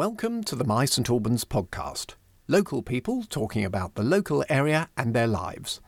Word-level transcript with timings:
Welcome 0.00 0.42
to 0.44 0.56
the 0.56 0.64
My 0.64 0.86
St 0.86 1.10
Albans 1.10 1.44
podcast. 1.44 2.14
Local 2.48 2.80
people 2.80 3.22
talking 3.24 3.66
about 3.66 3.96
the 3.96 4.02
local 4.02 4.42
area 4.48 4.88
and 4.96 5.12
their 5.12 5.26
lives. 5.26 5.82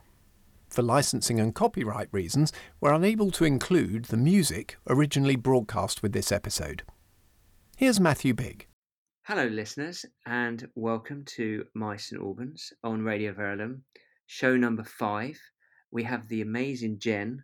For 0.69 0.83
licensing 0.83 1.39
and 1.39 1.55
copyright 1.55 2.09
reasons, 2.11 2.53
we're 2.79 2.93
unable 2.93 3.31
to 3.31 3.43
include 3.43 4.05
the 4.05 4.17
music 4.17 4.77
originally 4.87 5.35
broadcast 5.35 6.03
with 6.03 6.13
this 6.13 6.31
episode. 6.31 6.83
Here's 7.75 7.99
Matthew 7.99 8.35
Bigg. 8.35 8.67
Hello, 9.23 9.47
listeners, 9.47 10.05
and 10.27 10.69
welcome 10.75 11.25
to 11.37 11.65
My 11.73 11.97
St 11.97 12.21
Albans 12.21 12.71
on 12.83 13.01
Radio 13.01 13.33
Verulam, 13.33 13.81
show 14.27 14.55
number 14.55 14.83
five. 14.83 15.39
We 15.89 16.03
have 16.03 16.27
the 16.27 16.43
amazing 16.43 16.99
Jen 16.99 17.43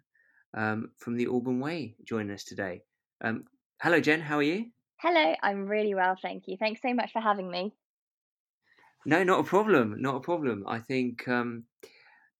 um, 0.56 0.92
from 1.00 1.18
the 1.18 1.26
Alban 1.26 1.60
Way 1.60 1.96
joining 2.08 2.30
us 2.32 2.44
today. 2.44 2.84
Um, 3.22 3.46
hello, 3.82 4.00
Jen. 4.00 4.22
How 4.22 4.38
are 4.38 4.44
you? 4.44 4.68
Hello, 5.02 5.34
I'm 5.41 5.66
really 5.66 5.95
well, 5.95 6.18
thank 6.21 6.50
you. 6.50 6.57
Thanks 6.57 6.81
so 6.81 6.93
much 6.93 7.13
for 7.13 7.21
having 7.21 7.49
me. 7.49 7.73
No, 9.05 9.23
not 9.23 9.40
a 9.40 9.44
problem. 9.44 9.95
Not 10.02 10.16
a 10.16 10.20
problem. 10.20 10.66
I 10.67 10.80
think, 10.80 11.26
um, 11.26 11.63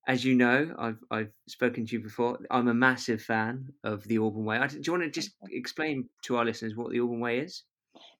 as 0.05 0.26
you 0.26 0.36
know, 0.36 0.76
I've 0.77 1.00
I've 1.09 1.31
spoken 1.48 1.86
to 1.86 1.95
you 1.95 2.03
before. 2.03 2.38
I'm 2.52 2.67
a 2.67 2.73
massive 2.73 3.22
fan 3.22 3.70
of 3.86 4.03
the 4.03 4.17
Alban 4.17 4.44
Way. 4.44 4.58
I, 4.58 4.67
do 4.67 4.81
you 4.84 4.91
want 4.91 5.05
to 5.05 5.09
just 5.09 5.31
explain 5.50 6.09
to 6.23 6.36
our 6.36 6.44
listeners 6.44 6.76
what 6.76 6.91
the 6.91 7.00
Alban 7.00 7.22
Way 7.22 7.40
is? 7.40 7.64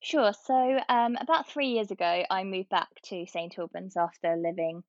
Sure. 0.02 0.31
So, 0.31 0.80
um, 0.88 1.17
about 1.19 1.49
three 1.49 1.71
years 1.71 1.91
ago, 1.91 2.23
I 2.30 2.45
moved 2.45 2.69
back 2.69 2.88
to 3.08 3.25
St 3.27 3.59
Albans 3.59 3.97
after 3.97 4.38
living 4.38 4.83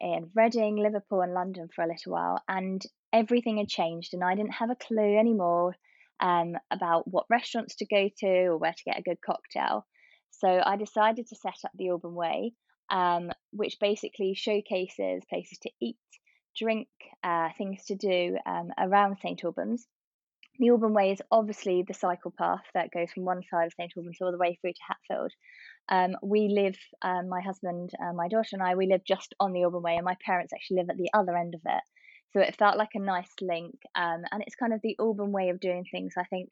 in 0.00 0.30
Reading, 0.34 0.76
Liverpool, 0.76 1.20
and 1.20 1.34
London 1.34 1.68
for 1.68 1.84
a 1.84 1.88
little 1.88 2.12
while, 2.12 2.42
and 2.48 2.82
everything 3.12 3.58
had 3.58 3.68
changed, 3.68 4.14
and 4.14 4.24
I 4.24 4.34
didn't 4.34 4.52
have 4.52 4.70
a 4.70 4.76
clue 4.76 5.18
anymore 5.18 5.74
um, 6.20 6.54
about 6.70 7.06
what 7.06 7.26
restaurants 7.30 7.76
to 7.76 7.86
go 7.86 8.08
to 8.18 8.26
or 8.26 8.58
where 8.58 8.72
to 8.72 8.84
get 8.84 8.98
a 8.98 9.02
good 9.02 9.18
cocktail. 9.24 9.86
So 10.30 10.48
I 10.48 10.76
decided 10.76 11.26
to 11.28 11.36
set 11.36 11.54
up 11.64 11.72
the 11.74 11.90
Alban 11.90 12.14
Way, 12.14 12.52
um, 12.90 13.30
which 13.52 13.76
basically 13.80 14.34
showcases 14.34 15.24
places 15.28 15.58
to 15.62 15.70
eat, 15.80 15.96
drink, 16.58 16.88
uh, 17.22 17.48
things 17.56 17.84
to 17.86 17.96
do 17.96 18.36
um, 18.46 18.70
around 18.78 19.18
St 19.22 19.42
Albans. 19.44 19.86
The 20.58 20.70
Alban 20.70 20.94
Way 20.94 21.10
is 21.12 21.22
obviously 21.30 21.84
the 21.86 21.94
cycle 21.94 22.32
path 22.36 22.62
that 22.74 22.92
goes 22.92 23.10
from 23.12 23.24
one 23.24 23.42
side 23.50 23.66
of 23.66 23.72
St 23.76 23.92
Albans 23.96 24.18
all 24.20 24.32
the 24.32 24.38
way 24.38 24.58
through 24.60 24.72
to 24.72 24.80
Hatfield. 24.88 25.32
Um, 25.88 26.16
we 26.22 26.48
live, 26.48 26.76
um, 27.02 27.28
my 27.28 27.40
husband, 27.40 27.90
uh, 28.00 28.12
my 28.12 28.28
daughter, 28.28 28.50
and 28.52 28.62
I, 28.62 28.74
we 28.74 28.86
live 28.86 29.04
just 29.04 29.34
on 29.40 29.52
the 29.52 29.64
Alban 29.64 29.82
Way, 29.82 29.96
and 29.96 30.04
my 30.04 30.16
parents 30.24 30.52
actually 30.52 30.78
live 30.78 30.90
at 30.90 30.96
the 30.96 31.10
other 31.12 31.36
end 31.36 31.54
of 31.54 31.60
it. 31.64 31.82
So 32.34 32.40
it 32.40 32.56
felt 32.56 32.76
like 32.76 32.90
a 32.94 32.98
nice 32.98 33.30
link. 33.40 33.74
Um, 33.94 34.24
and 34.30 34.42
it's 34.42 34.56
kind 34.56 34.72
of 34.72 34.80
the 34.82 34.96
Alban 34.98 35.30
way 35.30 35.50
of 35.50 35.60
doing 35.60 35.84
things. 35.90 36.14
I 36.18 36.24
think 36.24 36.48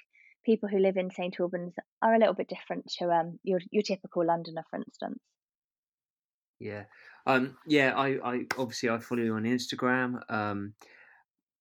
people 0.47 0.69
who 0.69 0.78
live 0.78 0.97
in 0.97 1.11
St 1.11 1.34
Albans 1.41 1.74
are 2.00 2.14
a 2.14 2.19
little 2.19 2.34
bit 2.34 2.48
different 2.48 2.86
to 2.98 3.11
um, 3.11 3.39
your 3.42 3.61
your 3.70 3.83
typical 3.83 4.24
Londoner, 4.24 4.64
for 4.70 4.77
instance. 4.78 5.19
Yeah, 6.61 6.84
um, 7.27 7.56
yeah. 7.66 7.94
I, 7.97 8.19
I 8.24 8.41
obviously 8.56 8.89
I 8.89 8.98
follow 8.98 9.22
you 9.22 9.34
on 9.34 9.42
Instagram. 9.42 10.20
Um, 10.30 10.74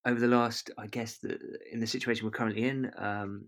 over 0.06 0.20
the 0.20 0.28
last, 0.28 0.72
I 0.78 0.88
guess, 0.88 1.18
the, 1.18 1.38
in 1.72 1.80
the 1.80 1.88
situation 1.88 2.26
we're 2.26 2.32
currently 2.32 2.68
in, 2.68 2.92
um, 2.98 3.46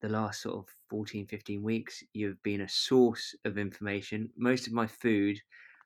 the 0.00 0.08
last 0.08 0.42
sort 0.42 0.56
of 0.56 0.66
14, 0.88 1.26
15 1.26 1.62
weeks, 1.62 2.02
you've 2.14 2.42
been 2.42 2.62
a 2.62 2.68
source 2.68 3.34
of 3.44 3.58
information. 3.58 4.30
Most 4.36 4.66
of 4.66 4.72
my 4.72 4.86
food 4.86 5.38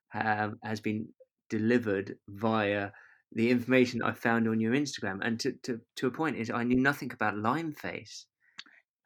have, 0.08 0.54
has 0.62 0.80
been 0.80 1.08
delivered 1.50 2.16
via 2.28 2.90
the 3.32 3.50
information 3.50 4.02
I 4.02 4.12
found 4.12 4.48
on 4.48 4.60
your 4.60 4.72
Instagram. 4.72 5.18
And 5.22 5.38
to, 5.40 5.52
to, 5.64 5.80
to 5.96 6.06
a 6.06 6.10
point 6.10 6.36
is 6.36 6.50
I 6.50 6.64
knew 6.64 6.80
nothing 6.80 7.12
about 7.12 7.36
Lime 7.36 7.72
Face. 7.72 8.26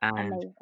And 0.03 0.33
Amazing. 0.33 0.55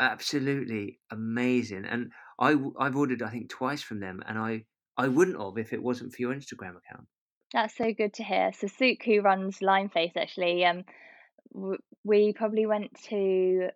absolutely 0.00 0.98
amazing. 1.10 1.84
And 1.84 2.10
I, 2.38 2.56
I've 2.78 2.96
ordered, 2.96 3.22
I 3.22 3.30
think, 3.30 3.48
twice 3.48 3.82
from 3.82 4.00
them. 4.00 4.22
And 4.26 4.38
I, 4.38 4.64
I 4.96 5.08
wouldn't 5.08 5.40
have 5.40 5.58
if 5.58 5.72
it 5.72 5.82
wasn't 5.82 6.12
for 6.12 6.22
your 6.22 6.34
Instagram 6.34 6.76
account. 6.76 7.06
That's 7.52 7.76
so 7.76 7.92
good 7.92 8.14
to 8.14 8.24
hear. 8.24 8.52
So 8.52 8.68
Sook, 8.68 9.02
who 9.04 9.20
runs 9.20 9.58
Limeface, 9.58 10.16
actually, 10.16 10.64
um, 10.64 10.84
we 12.04 12.32
probably 12.32 12.66
went 12.66 12.90
to 13.08 13.70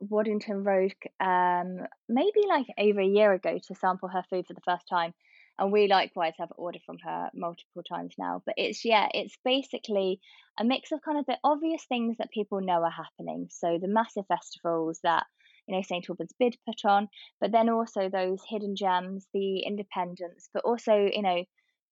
Waddington 0.00 0.64
Road, 0.64 0.94
um, 1.20 1.86
maybe 2.08 2.40
like 2.48 2.66
over 2.78 3.00
a 3.00 3.06
year 3.06 3.32
ago 3.32 3.58
to 3.68 3.74
sample 3.74 4.08
her 4.08 4.24
food 4.30 4.46
for 4.46 4.54
the 4.54 4.62
first 4.64 4.88
time 4.88 5.12
and 5.58 5.72
we 5.72 5.86
likewise 5.86 6.34
have 6.38 6.52
ordered 6.56 6.82
from 6.84 6.98
her 7.04 7.30
multiple 7.34 7.82
times 7.82 8.14
now. 8.18 8.42
But 8.44 8.54
it's 8.56 8.84
yeah 8.84 9.08
it's 9.12 9.36
basically 9.44 10.20
a 10.58 10.64
mix 10.64 10.92
of 10.92 11.00
kind 11.02 11.18
of 11.18 11.26
the 11.26 11.38
obvious 11.44 11.84
things 11.88 12.16
that 12.18 12.30
people 12.30 12.60
know 12.60 12.82
are 12.82 12.90
happening. 12.90 13.48
So 13.50 13.78
the 13.80 13.88
massive 13.88 14.26
festivals 14.28 15.00
that 15.02 15.24
you 15.68 15.76
know 15.76 15.82
st 15.82 16.08
albans 16.08 16.32
bid 16.40 16.56
put 16.66 16.84
on 16.84 17.06
but 17.40 17.52
then 17.52 17.68
also 17.68 18.08
those 18.08 18.40
hidden 18.48 18.74
gems 18.74 19.28
the 19.32 19.60
independents 19.60 20.48
but 20.52 20.64
also 20.64 21.08
you 21.12 21.22
know 21.22 21.44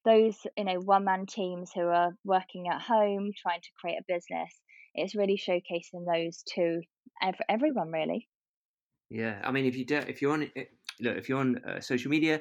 those 0.05 0.37
you 0.57 0.65
know 0.65 0.81
one 0.81 1.05
man 1.05 1.27
teams 1.27 1.71
who 1.75 1.83
are 1.83 2.13
working 2.25 2.69
at 2.69 2.81
home 2.81 3.31
trying 3.41 3.61
to 3.61 3.69
create 3.81 3.99
a 3.99 4.13
business. 4.13 4.51
It's 4.95 5.15
really 5.15 5.39
showcasing 5.39 6.05
those 6.07 6.43
to 6.55 6.81
everyone 7.49 7.93
really. 7.93 8.29
Yeah 9.11 9.41
i 9.45 9.51
mean 9.51 9.67
if 9.67 9.77
you 9.77 9.85
do 9.85 9.97
if 9.97 10.23
you're 10.23 10.33
on 10.33 10.51
look 11.01 11.17
if 11.17 11.29
you're 11.29 11.41
on 11.41 11.59
uh, 11.65 11.81
social 11.81 12.11
media 12.11 12.41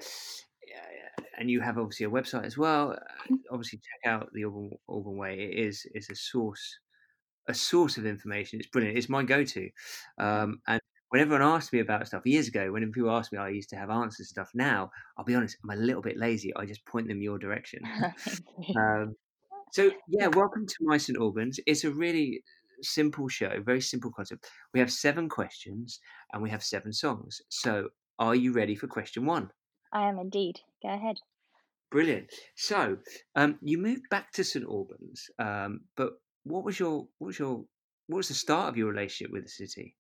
and 1.40 1.50
you 1.50 1.62
have 1.62 1.78
obviously 1.78 2.06
a 2.06 2.10
website 2.10 2.46
as 2.46 2.58
well. 2.58 2.92
Uh, 2.92 3.36
obviously, 3.52 3.80
check 3.80 4.12
out 4.12 4.30
the 4.34 4.44
Alban, 4.44 4.72
Alban 4.88 5.18
Way. 5.18 5.40
It 5.40 5.58
is 5.68 5.86
is 5.96 6.10
a 6.10 6.16
source 6.16 6.80
a 7.48 7.54
source 7.54 7.98
of 7.98 8.06
information. 8.06 8.60
It's 8.60 8.70
brilliant. 8.70 8.98
It's 8.98 9.10
my 9.10 9.24
go 9.24 9.44
to. 9.44 9.70
Um, 10.20 10.60
and 10.68 10.80
when 11.10 11.22
everyone 11.22 11.42
asked 11.42 11.74
me 11.74 11.80
about 11.80 12.06
stuff 12.06 12.26
years 12.26 12.48
ago, 12.48 12.72
when 12.72 12.90
people 12.92 13.10
asked 13.10 13.34
me, 13.34 13.40
I 13.40 13.50
used 13.50 13.70
to 13.70 13.76
have 13.76 13.90
answers 13.90 14.20
and 14.20 14.28
stuff. 14.28 14.52
Now, 14.54 14.92
I'll 15.18 15.26
be 15.26 15.34
honest, 15.34 15.58
I'm 15.64 15.72
a 15.72 15.82
little 15.82 16.04
bit 16.04 16.18
lazy. 16.18 16.56
I 16.56 16.66
just 16.66 16.86
point 16.86 17.08
them 17.08 17.22
your 17.22 17.40
direction. 17.40 17.82
um, 18.78 19.16
so 19.72 19.90
yeah, 20.08 20.28
welcome 20.28 20.68
to 20.68 20.76
My 20.82 20.98
St 20.98 21.18
Albans. 21.18 21.60
It's 21.66 21.84
a 21.84 21.92
really 21.92 22.44
simple 22.82 23.28
show, 23.28 23.52
very 23.66 23.82
simple 23.82 24.12
concept. 24.12 24.50
We 24.74 24.80
have 24.80 24.92
seven 24.92 25.28
questions 25.28 26.00
and 26.32 26.44
we 26.44 26.52
have 26.52 26.64
seven 26.64 26.94
songs. 26.94 27.42
So, 27.50 27.90
are 28.20 28.36
you 28.36 28.52
ready 28.52 28.76
for 28.76 28.88
question 28.88 29.26
one? 29.26 29.50
I 29.92 30.08
am 30.08 30.20
indeed. 30.20 30.60
Go 30.82 30.90
ahead. 30.90 31.18
Brilliant. 31.92 32.32
So, 32.56 32.98
um, 33.36 33.58
you 33.62 33.78
moved 33.78 34.10
back 34.10 34.32
to 34.34 34.44
St 34.44 34.66
Albans, 34.66 35.30
um, 35.40 35.82
but 35.96 36.14
what 36.44 36.64
was 36.64 36.80
your 36.80 37.08
what 37.18 37.28
was 37.28 37.40
your 37.40 37.66
what 38.08 38.18
was 38.18 38.28
the 38.28 38.34
start 38.34 38.70
of 38.70 38.78
your 38.78 38.90
relationship 38.90 39.32
with 39.32 39.44
the 39.44 39.50
city? 39.50 39.96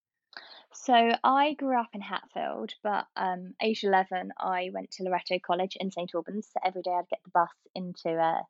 So 0.72 1.12
I 1.24 1.54
grew 1.54 1.80
up 1.80 1.90
in 1.94 2.02
Hatfield, 2.02 2.74
but 2.84 3.08
um, 3.16 3.54
age 3.62 3.84
eleven, 3.84 4.32
I 4.38 4.70
went 4.72 4.92
to 4.92 5.04
Loreto 5.04 5.40
College 5.40 5.76
in 5.80 5.92
St 5.92 6.12
Albans. 6.14 6.48
So 6.54 6.60
every 6.64 6.84
day 6.84 6.92
I'd 6.92 7.10
get 7.10 7.24
the 7.24 7.32
bus 7.32 7.50
into 7.74 8.12
uh, 8.12 8.44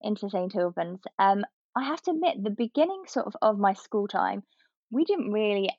into 0.00 0.30
St 0.30 0.54
Albans. 0.56 1.00
Um, 1.18 1.44
I 1.76 1.84
have 1.84 2.00
to 2.02 2.12
admit, 2.12 2.42
the 2.42 2.50
beginning 2.50 3.02
sort 3.06 3.26
of 3.26 3.36
of 3.42 3.58
my 3.58 3.74
school 3.74 4.08
time, 4.08 4.44
we 4.90 5.04
didn't 5.04 5.30
really 5.30 5.70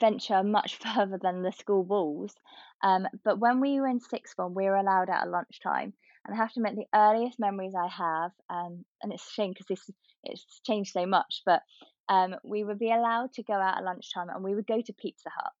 venture 0.00 0.42
much 0.42 0.76
further 0.84 1.18
than 1.22 1.42
the 1.42 1.52
school 1.52 1.84
walls. 1.84 2.34
Um, 2.82 3.06
but 3.24 3.38
when 3.38 3.60
we 3.60 3.80
were 3.80 3.88
in 3.88 4.00
sixth 4.00 4.34
form, 4.34 4.54
we 4.54 4.64
were 4.64 4.76
allowed 4.76 5.10
out 5.10 5.22
at 5.22 5.30
lunchtime. 5.30 5.92
And 6.24 6.34
I 6.34 6.36
have 6.36 6.52
to 6.52 6.60
admit, 6.60 6.76
the 6.76 6.98
earliest 6.98 7.38
memories 7.38 7.74
I 7.74 7.88
have, 7.88 8.32
um, 8.48 8.84
and 9.02 9.12
it's 9.12 9.26
a 9.26 9.32
shame 9.32 9.50
because 9.50 9.66
this 9.66 9.90
it's 10.22 10.60
changed 10.66 10.92
so 10.92 11.06
much, 11.06 11.42
but 11.46 11.62
um, 12.08 12.36
we 12.44 12.62
would 12.62 12.78
be 12.78 12.90
allowed 12.90 13.32
to 13.34 13.42
go 13.42 13.54
out 13.54 13.78
at 13.78 13.84
lunchtime 13.84 14.28
and 14.28 14.44
we 14.44 14.54
would 14.54 14.66
go 14.66 14.80
to 14.80 14.92
Pizza 14.92 15.30
Hut. 15.30 15.52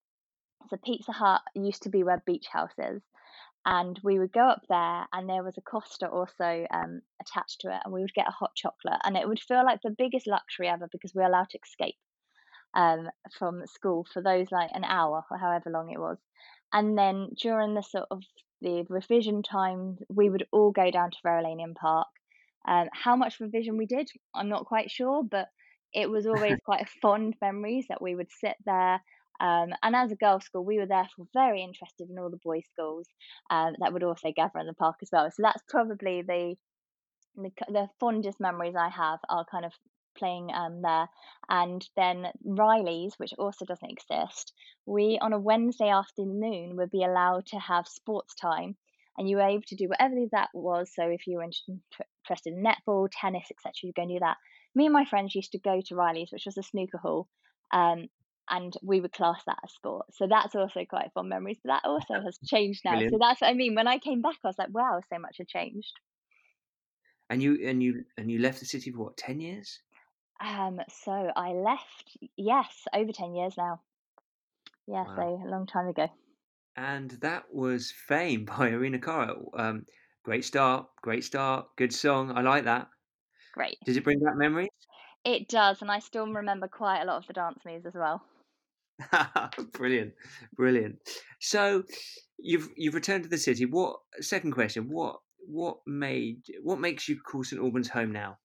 So 0.68 0.76
Pizza 0.84 1.12
Hut 1.12 1.40
used 1.54 1.84
to 1.84 1.88
be 1.88 2.02
where 2.02 2.22
Beach 2.26 2.46
House 2.52 2.74
is. 2.78 3.02
And 3.66 3.98
we 4.02 4.18
would 4.18 4.32
go 4.32 4.48
up 4.48 4.62
there, 4.70 5.06
and 5.12 5.28
there 5.28 5.42
was 5.42 5.58
a 5.58 5.60
Costa 5.60 6.08
also 6.08 6.66
um, 6.72 7.02
attached 7.20 7.60
to 7.60 7.68
it, 7.68 7.80
and 7.84 7.92
we 7.92 8.00
would 8.00 8.14
get 8.14 8.26
a 8.26 8.32
hot 8.32 8.52
chocolate, 8.56 9.00
and 9.04 9.18
it 9.18 9.28
would 9.28 9.38
feel 9.38 9.62
like 9.66 9.82
the 9.82 9.90
biggest 9.90 10.26
luxury 10.26 10.66
ever 10.66 10.88
because 10.90 11.14
we 11.14 11.20
we're 11.20 11.28
allowed 11.28 11.50
to 11.50 11.58
escape 11.58 11.96
um, 12.74 13.10
from 13.38 13.66
school 13.66 14.06
for 14.12 14.22
those 14.22 14.50
like 14.50 14.70
an 14.72 14.84
hour 14.84 15.24
or 15.30 15.38
however 15.38 15.68
long 15.70 15.90
it 15.90 16.00
was. 16.00 16.16
And 16.72 16.96
then 16.96 17.30
during 17.40 17.74
the 17.74 17.82
sort 17.82 18.06
of 18.10 18.22
the 18.60 18.84
revision 18.88 19.42
time, 19.42 19.98
we 20.08 20.30
would 20.30 20.46
all 20.52 20.70
go 20.70 20.90
down 20.90 21.10
to 21.10 21.18
Verulamium 21.24 21.74
Park. 21.74 22.08
Um, 22.68 22.88
how 22.92 23.16
much 23.16 23.40
revision 23.40 23.76
we 23.76 23.86
did, 23.86 24.08
I'm 24.34 24.48
not 24.48 24.66
quite 24.66 24.90
sure, 24.90 25.22
but 25.24 25.48
it 25.92 26.08
was 26.10 26.26
always 26.26 26.58
quite 26.64 26.82
a 26.82 26.98
fond 27.00 27.34
memories 27.40 27.86
that 27.88 28.02
we 28.02 28.14
would 28.14 28.30
sit 28.30 28.56
there. 28.64 29.00
Um, 29.40 29.70
and 29.82 29.96
as 29.96 30.12
a 30.12 30.16
girls' 30.16 30.44
school, 30.44 30.64
we 30.64 30.78
were 30.78 30.86
therefore 30.86 31.26
very 31.32 31.62
interested 31.62 32.10
in 32.10 32.18
all 32.18 32.28
the 32.28 32.40
boys' 32.44 32.66
schools 32.72 33.08
um, 33.50 33.74
that 33.80 33.92
would 33.92 34.02
also 34.02 34.30
gather 34.36 34.58
in 34.58 34.66
the 34.66 34.74
park 34.74 34.96
as 35.00 35.08
well. 35.10 35.30
So 35.30 35.42
that's 35.42 35.62
probably 35.68 36.22
the 36.22 36.56
the, 37.36 37.50
the 37.68 37.88
fondest 38.00 38.40
memories 38.40 38.74
I 38.76 38.88
have 38.88 39.20
are 39.28 39.44
kind 39.50 39.64
of 39.64 39.72
playing 40.20 40.50
um, 40.54 40.82
there. 40.82 41.08
And 41.48 41.84
then 41.96 42.26
Riley's, 42.44 43.14
which 43.16 43.32
also 43.38 43.64
doesn't 43.64 43.90
exist, 43.90 44.52
we 44.86 45.18
on 45.20 45.32
a 45.32 45.38
Wednesday 45.38 45.88
afternoon 45.88 46.76
would 46.76 46.90
be 46.90 47.02
allowed 47.02 47.46
to 47.46 47.58
have 47.58 47.88
sports 47.88 48.34
time. 48.36 48.76
And 49.18 49.28
you 49.28 49.36
were 49.36 49.42
able 49.42 49.64
to 49.66 49.76
do 49.76 49.88
whatever 49.88 50.14
that 50.32 50.50
was. 50.54 50.92
So 50.94 51.04
if 51.08 51.26
you 51.26 51.38
were 51.38 51.44
interested 51.44 52.52
in 52.52 52.64
netball, 52.64 53.08
tennis, 53.10 53.48
etc., 53.50 53.72
you 53.82 53.92
go 53.94 54.02
and 54.02 54.10
do 54.12 54.20
that. 54.20 54.36
Me 54.74 54.86
and 54.86 54.92
my 54.92 55.04
friends 55.04 55.34
used 55.34 55.52
to 55.52 55.58
go 55.58 55.80
to 55.86 55.96
Riley's, 55.96 56.30
which 56.30 56.46
was 56.46 56.56
a 56.56 56.62
snooker 56.62 56.98
hall. 56.98 57.28
Um, 57.72 58.08
and 58.50 58.74
we 58.82 59.00
would 59.00 59.12
class 59.12 59.40
that 59.46 59.58
as 59.64 59.72
sport. 59.72 60.06
So 60.12 60.26
that's 60.28 60.54
also 60.54 60.84
quite 60.84 61.10
fond 61.14 61.28
memories. 61.28 61.58
But 61.64 61.70
that 61.70 61.88
also 61.88 62.14
has 62.24 62.38
changed 62.44 62.82
now. 62.84 62.92
Brilliant. 62.92 63.12
So 63.12 63.18
that's 63.20 63.40
what 63.40 63.50
I 63.50 63.54
mean. 63.54 63.74
When 63.74 63.88
I 63.88 63.98
came 63.98 64.22
back, 64.22 64.36
I 64.44 64.48
was 64.48 64.58
like, 64.58 64.72
wow, 64.72 65.00
so 65.12 65.18
much 65.18 65.36
had 65.38 65.48
changed. 65.48 65.92
And 67.30 67.40
you 67.40 67.58
and 67.64 67.80
you 67.80 68.04
and 68.18 68.28
you 68.30 68.40
left 68.40 68.58
the 68.58 68.66
city 68.66 68.90
for 68.90 69.04
what 69.04 69.16
ten 69.16 69.40
years? 69.40 69.78
Um, 70.40 70.80
so 70.88 71.12
I 71.36 71.52
left, 71.52 72.16
yes, 72.36 72.86
over 72.92 73.12
ten 73.12 73.34
years 73.34 73.56
now. 73.56 73.82
Yeah, 74.86 75.06
Wow. 75.06 75.14
so 75.16 75.36
a 75.42 75.48
long 75.48 75.66
time 75.66 75.88
ago. 75.88 76.08
And 76.76 77.12
that 77.22 77.54
was 77.54 77.92
Fame 77.92 78.44
by 78.46 78.70
Irene 78.70 79.00
Cara. 79.00 79.36
Um, 79.54 79.86
great 80.24 80.44
start, 80.44 80.88
great 81.00 81.22
start, 81.24 81.76
good 81.76 81.92
song. 81.94 82.32
I 82.36 82.40
like 82.40 82.64
that. 82.64 82.90
Great. 83.52 83.78
Does 83.84 83.96
it 83.96 84.04
bring 84.04 84.20
back 84.20 84.36
memories? 84.36 84.70
It 85.24 85.48
does, 85.48 85.80
and 85.80 85.90
I 85.90 85.98
still 85.98 86.30
remember 86.30 86.68
quite 86.68 87.00
a 87.00 87.06
lot 87.06 87.16
of 87.16 87.26
the 87.26 87.32
dance 87.32 87.64
moves 87.64 87.86
as 87.86 87.94
well. 87.94 88.22
brilliant, 89.72 90.14
brilliant. 90.54 90.98
So 91.40 91.84
you've 92.38 92.68
you've 92.76 92.94
returned 92.94 93.24
to 93.24 93.30
the 93.30 93.38
city. 93.38 93.64
What 93.64 94.00
second 94.20 94.52
question? 94.52 94.88
What 94.90 95.20
what 95.38 95.78
made 95.86 96.42
what 96.62 96.80
makes 96.80 97.08
you 97.08 97.20
call 97.20 97.44
St 97.44 97.60
Albans 97.62 97.88
home 97.88 98.12
now? 98.12 98.38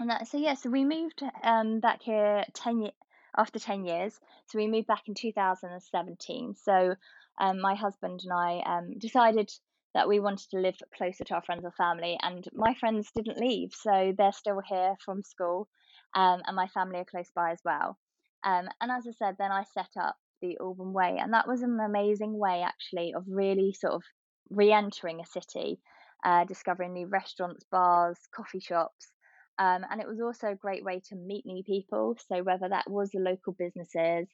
And 0.00 0.10
that, 0.10 0.26
so 0.28 0.38
yeah, 0.38 0.54
so 0.54 0.70
we 0.70 0.84
moved 0.84 1.22
um 1.42 1.80
back 1.80 2.02
here 2.02 2.44
ten 2.54 2.80
ye- 2.82 2.92
after 3.36 3.58
ten 3.58 3.84
years. 3.84 4.18
So 4.46 4.58
we 4.58 4.66
moved 4.66 4.86
back 4.86 5.08
in 5.08 5.14
2017. 5.14 6.54
So 6.54 6.94
um, 7.38 7.60
my 7.60 7.74
husband 7.74 8.20
and 8.24 8.32
I 8.32 8.60
um 8.60 8.98
decided 8.98 9.50
that 9.94 10.08
we 10.08 10.20
wanted 10.20 10.50
to 10.50 10.58
live 10.58 10.76
closer 10.96 11.24
to 11.24 11.34
our 11.34 11.42
friends 11.42 11.64
and 11.64 11.74
family, 11.74 12.18
and 12.22 12.44
my 12.52 12.74
friends 12.74 13.10
didn't 13.12 13.38
leave, 13.40 13.72
so 13.74 14.12
they're 14.16 14.32
still 14.32 14.60
here 14.60 14.94
from 15.04 15.22
school, 15.22 15.68
um, 16.14 16.42
and 16.46 16.54
my 16.54 16.68
family 16.68 16.98
are 17.00 17.04
close 17.04 17.30
by 17.34 17.52
as 17.52 17.60
well. 17.64 17.98
Um, 18.44 18.68
and 18.80 18.90
as 18.92 19.06
I 19.06 19.12
said, 19.12 19.36
then 19.38 19.50
I 19.50 19.64
set 19.64 19.90
up 19.98 20.16
the 20.42 20.58
Alban 20.60 20.92
Way, 20.92 21.18
and 21.20 21.32
that 21.32 21.48
was 21.48 21.62
an 21.62 21.78
amazing 21.80 22.38
way 22.38 22.62
actually 22.62 23.14
of 23.14 23.24
really 23.26 23.72
sort 23.72 23.94
of 23.94 24.02
re-entering 24.50 25.20
a 25.20 25.26
city, 25.26 25.80
uh, 26.24 26.44
discovering 26.44 26.92
new 26.92 27.06
restaurants, 27.06 27.64
bars, 27.70 28.18
coffee 28.32 28.60
shops. 28.60 29.12
Um, 29.58 29.84
and 29.90 30.00
it 30.00 30.08
was 30.08 30.20
also 30.20 30.48
a 30.48 30.54
great 30.54 30.84
way 30.84 31.00
to 31.08 31.16
meet 31.16 31.46
new 31.46 31.64
people. 31.64 32.16
So 32.28 32.42
whether 32.42 32.68
that 32.68 32.88
was 32.88 33.10
the 33.10 33.18
local 33.18 33.54
businesses, 33.58 34.28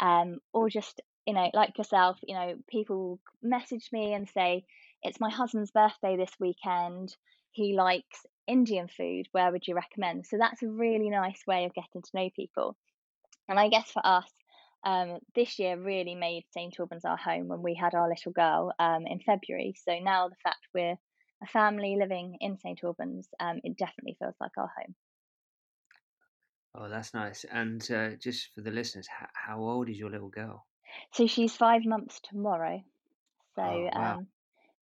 um, 0.00 0.38
or 0.52 0.68
just 0.70 1.00
you 1.26 1.34
know, 1.34 1.50
like 1.52 1.76
yourself, 1.76 2.18
you 2.22 2.34
know, 2.34 2.54
people 2.70 3.20
message 3.42 3.90
me 3.92 4.14
and 4.14 4.26
say, 4.30 4.64
"It's 5.02 5.20
my 5.20 5.30
husband's 5.30 5.70
birthday 5.70 6.16
this 6.16 6.32
weekend. 6.40 7.14
He 7.50 7.76
likes 7.76 8.24
Indian 8.46 8.88
food. 8.88 9.26
Where 9.32 9.52
would 9.52 9.66
you 9.66 9.74
recommend?" 9.74 10.26
So 10.26 10.38
that's 10.38 10.62
a 10.62 10.68
really 10.68 11.10
nice 11.10 11.42
way 11.46 11.66
of 11.66 11.74
getting 11.74 12.00
to 12.00 12.10
know 12.14 12.30
people. 12.34 12.76
And 13.48 13.60
I 13.60 13.68
guess 13.68 13.90
for 13.90 14.00
us, 14.04 14.30
um, 14.84 15.18
this 15.34 15.58
year 15.58 15.76
really 15.78 16.14
made 16.14 16.44
St 16.52 16.74
Albans 16.78 17.04
our 17.04 17.16
home 17.16 17.48
when 17.48 17.62
we 17.62 17.74
had 17.74 17.94
our 17.94 18.08
little 18.08 18.32
girl 18.32 18.72
um, 18.78 19.06
in 19.06 19.20
February. 19.20 19.74
So 19.84 19.98
now 19.98 20.28
the 20.28 20.36
fact 20.42 20.60
we're 20.74 20.96
a 21.42 21.46
family 21.46 21.96
living 21.96 22.36
in 22.40 22.58
St 22.58 22.82
Albans, 22.84 23.28
um, 23.40 23.60
it 23.64 23.76
definitely 23.76 24.16
feels 24.18 24.36
like 24.40 24.56
our 24.58 24.70
home. 24.78 24.94
Oh, 26.74 26.88
that's 26.88 27.12
nice. 27.12 27.44
And 27.44 27.90
uh, 27.90 28.16
just 28.16 28.54
for 28.54 28.62
the 28.62 28.70
listeners, 28.70 29.06
how, 29.08 29.28
how 29.34 29.60
old 29.60 29.90
is 29.90 29.98
your 29.98 30.10
little 30.10 30.30
girl? 30.30 30.66
So 31.12 31.26
she's 31.26 31.54
five 31.56 31.84
months 31.84 32.20
tomorrow. 32.20 32.82
So 33.56 33.62
Oh, 33.62 33.90
wow. 33.94 34.18
um, 34.18 34.28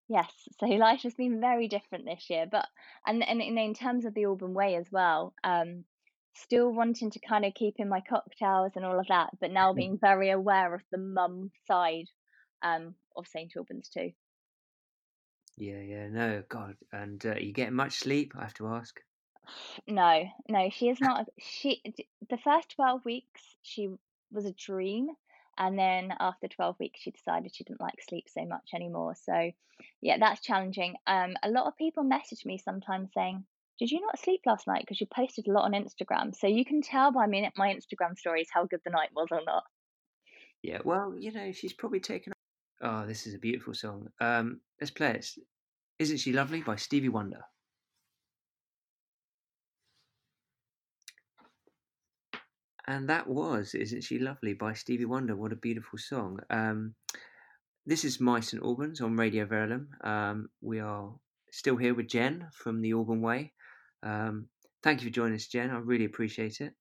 yes, 0.08 0.32
so 0.60 0.66
life 0.68 1.02
has 1.04 1.16
been 1.16 1.42
very 1.42 1.68
different 1.68 2.06
this 2.06 2.30
year. 2.30 2.48
But 2.50 2.68
and 3.06 3.24
and 3.24 3.40
know, 3.40 3.64
in 3.64 3.74
terms 3.74 4.06
of 4.06 4.14
the 4.14 4.26
Alban 4.26 4.54
Way 4.54 4.76
as 4.76 4.92
well, 4.92 5.34
um, 5.44 5.86
still 6.36 6.72
wanting 6.72 7.12
to 7.12 7.20
kind 7.20 7.46
of 7.46 7.54
keep 7.54 7.76
in 7.80 7.90
my 7.90 8.02
cocktails 8.02 8.74
and 8.76 8.86
all 8.86 9.00
of 9.00 9.08
that, 9.08 9.32
but 9.40 9.52
now 9.52 9.74
being 9.74 9.98
very 10.00 10.30
aware 10.32 10.74
of 10.76 10.84
the 10.92 10.98
mum 10.98 11.52
side 11.68 12.08
um, 12.62 12.96
of 13.16 13.28
St 13.28 13.56
Albans 13.58 13.90
too. 13.90 14.12
Yeah, 15.58 15.80
yeah, 15.80 16.08
no, 16.10 16.44
God. 16.50 16.76
And 16.92 17.26
uh, 17.26 17.36
you 17.36 17.54
get 17.54 17.72
much 17.72 18.00
sleep? 18.00 18.34
I 18.38 18.44
have 18.44 18.54
to 18.56 18.68
ask. 18.68 19.00
No, 19.88 20.26
no, 20.50 20.70
she 20.70 20.90
is 20.90 21.00
not. 21.02 21.28
She 21.40 21.82
the 22.30 22.38
first 22.38 22.76
twelve 22.76 23.06
weeks 23.06 23.42
she 23.62 23.90
was 24.32 24.46
a 24.46 24.54
dream, 24.54 25.10
and 25.58 25.78
then 25.78 26.14
after 26.20 26.48
twelve 26.48 26.78
weeks 26.80 27.02
she 27.02 27.12
decided 27.12 27.56
she 27.56 27.64
didn't 27.64 27.82
like 27.82 28.02
sleep 28.02 28.26
so 28.28 28.46
much 28.46 28.72
anymore. 28.74 29.16
So, 29.16 29.52
yeah, 30.02 30.18
that's 30.20 30.42
challenging. 30.42 30.96
Um, 31.08 31.36
a 31.44 31.50
lot 31.50 31.68
of 31.68 31.78
people 31.78 32.04
message 32.04 32.46
me 32.46 32.58
sometimes 32.58 33.14
saying, 33.14 33.46
"Did 33.80 33.92
you 33.92 34.02
not 34.02 34.20
sleep 34.20 34.42
last 34.46 34.68
night? 34.68 34.82
Because 34.82 35.00
you 35.00 35.08
posted 35.08 35.48
a 35.48 35.52
lot 35.52 35.66
on 35.66 35.72
Instagram." 35.72 36.36
So 36.36 36.48
you 36.48 36.66
can 36.66 36.82
tell 36.82 37.12
by 37.12 37.28
my 37.28 37.50
my 37.56 37.74
Instagram 37.74 38.18
stories 38.18 38.50
how 38.52 38.66
good 38.66 38.82
the 38.84 38.92
night 38.92 39.12
was 39.16 39.28
or 39.32 39.42
not. 39.46 39.64
Yeah, 40.64 40.80
well, 40.84 41.16
you 41.18 41.32
know, 41.32 41.52
she's 41.52 41.74
probably 41.74 42.00
taken. 42.00 42.34
Oh, 42.88 43.04
this 43.08 43.26
is 43.26 43.34
a 43.34 43.40
beautiful 43.40 43.74
song. 43.74 44.10
Um, 44.22 44.62
let's 44.80 44.92
play 44.92 45.16
it. 45.16 45.28
Isn't 45.98 46.20
She 46.20 46.32
Lovely 46.32 46.62
by 46.62 46.76
Stevie 46.76 47.10
Wonder. 47.10 47.42
And 52.86 53.10
that 53.10 53.28
was 53.28 53.74
Isn't 53.74 54.04
She 54.04 54.20
Lovely 54.20 54.54
by 54.54 54.74
Stevie 54.74 55.06
Wonder. 55.06 55.36
What 55.36 55.52
a 55.52 55.56
beautiful 55.56 55.98
song. 55.98 56.38
Um, 56.52 56.94
this 57.88 58.06
is 58.06 58.20
My 58.20 58.40
St 58.40 58.62
Albans 58.62 59.02
on 59.02 59.18
Radio 59.18 59.48
Verulam. 59.48 59.88
Um, 60.06 60.50
we 60.62 60.80
are 60.80 61.12
still 61.52 61.78
here 61.78 61.96
with 61.96 62.08
Jen 62.08 62.48
from 62.54 62.82
the 62.82 62.94
Alban 62.94 63.20
Way. 63.20 63.52
Um, 64.04 64.48
thank 64.84 65.02
you 65.02 65.08
for 65.08 65.14
joining 65.14 65.38
us, 65.38 65.48
Jen. 65.48 65.72
I 65.72 65.80
really 65.80 66.06
appreciate 66.06 66.62
it. 66.62 66.74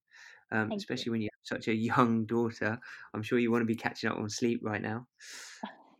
Um, 0.52 0.68
Thank 0.68 0.72
you. 0.72 0.76
especially 0.76 1.12
when 1.12 1.22
you 1.22 1.30
have 1.32 1.58
such 1.58 1.68
a 1.68 1.74
young 1.74 2.26
daughter. 2.26 2.78
I'm 3.14 3.22
sure 3.22 3.38
you 3.38 3.50
want 3.50 3.62
to 3.62 3.66
be 3.66 3.74
catching 3.74 4.10
up 4.10 4.18
on 4.18 4.28
sleep 4.28 4.60
right 4.62 4.82
now. 4.82 5.06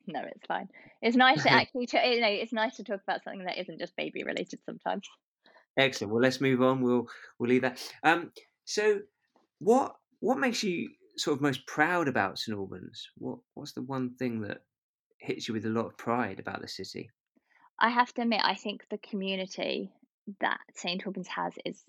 No, 0.07 0.21
it's 0.21 0.47
fine. 0.47 0.69
It's 1.03 1.17
nice 1.17 1.43
to 1.43 1.53
actually, 1.53 1.87
to, 1.87 2.07
you 2.07 2.21
know, 2.21 2.29
it's 2.29 2.53
nice 2.53 2.77
to 2.77 2.85
talk 2.85 3.01
about 3.03 3.25
something 3.25 3.45
that 3.45 3.59
isn't 3.59 3.79
just 3.79 3.97
baby 3.97 4.23
related 4.25 4.61
sometimes. 4.65 5.09
Excellent. 5.77 6.13
Well, 6.13 6.23
let's 6.23 6.41
move 6.41 6.63
on. 6.63 6.83
We'll 6.83 7.07
we'll 7.39 7.51
leave 7.51 7.63
that. 7.63 7.79
Um, 8.03 8.31
so, 8.65 9.01
what 9.59 9.97
what 10.21 10.39
makes 10.39 10.63
you 10.63 10.91
sort 11.17 11.37
of 11.37 11.43
most 11.43 11.67
proud 11.67 12.09
about 12.09 12.39
St 12.39 12.57
Albans? 12.57 13.09
What 13.19 13.39
what's 13.55 13.73
the 13.73 13.83
one 13.83 14.15
thing 14.17 14.43
that 14.43 14.59
hits 15.19 15.49
you 15.49 15.55
with 15.55 15.67
a 15.67 15.71
lot 15.71 15.87
of 15.87 15.97
pride 15.97 16.39
about 16.39 16.61
the 16.61 16.69
city? 16.69 17.11
I 17.81 17.91
have 17.91 18.13
to 18.15 18.23
admit, 18.23 18.41
I 18.45 18.55
think 18.55 18.87
the 18.89 18.99
community 18.99 19.91
that 20.41 20.61
St 20.75 21.05
Albans 21.05 21.29
has 21.29 21.55
is 21.65 21.83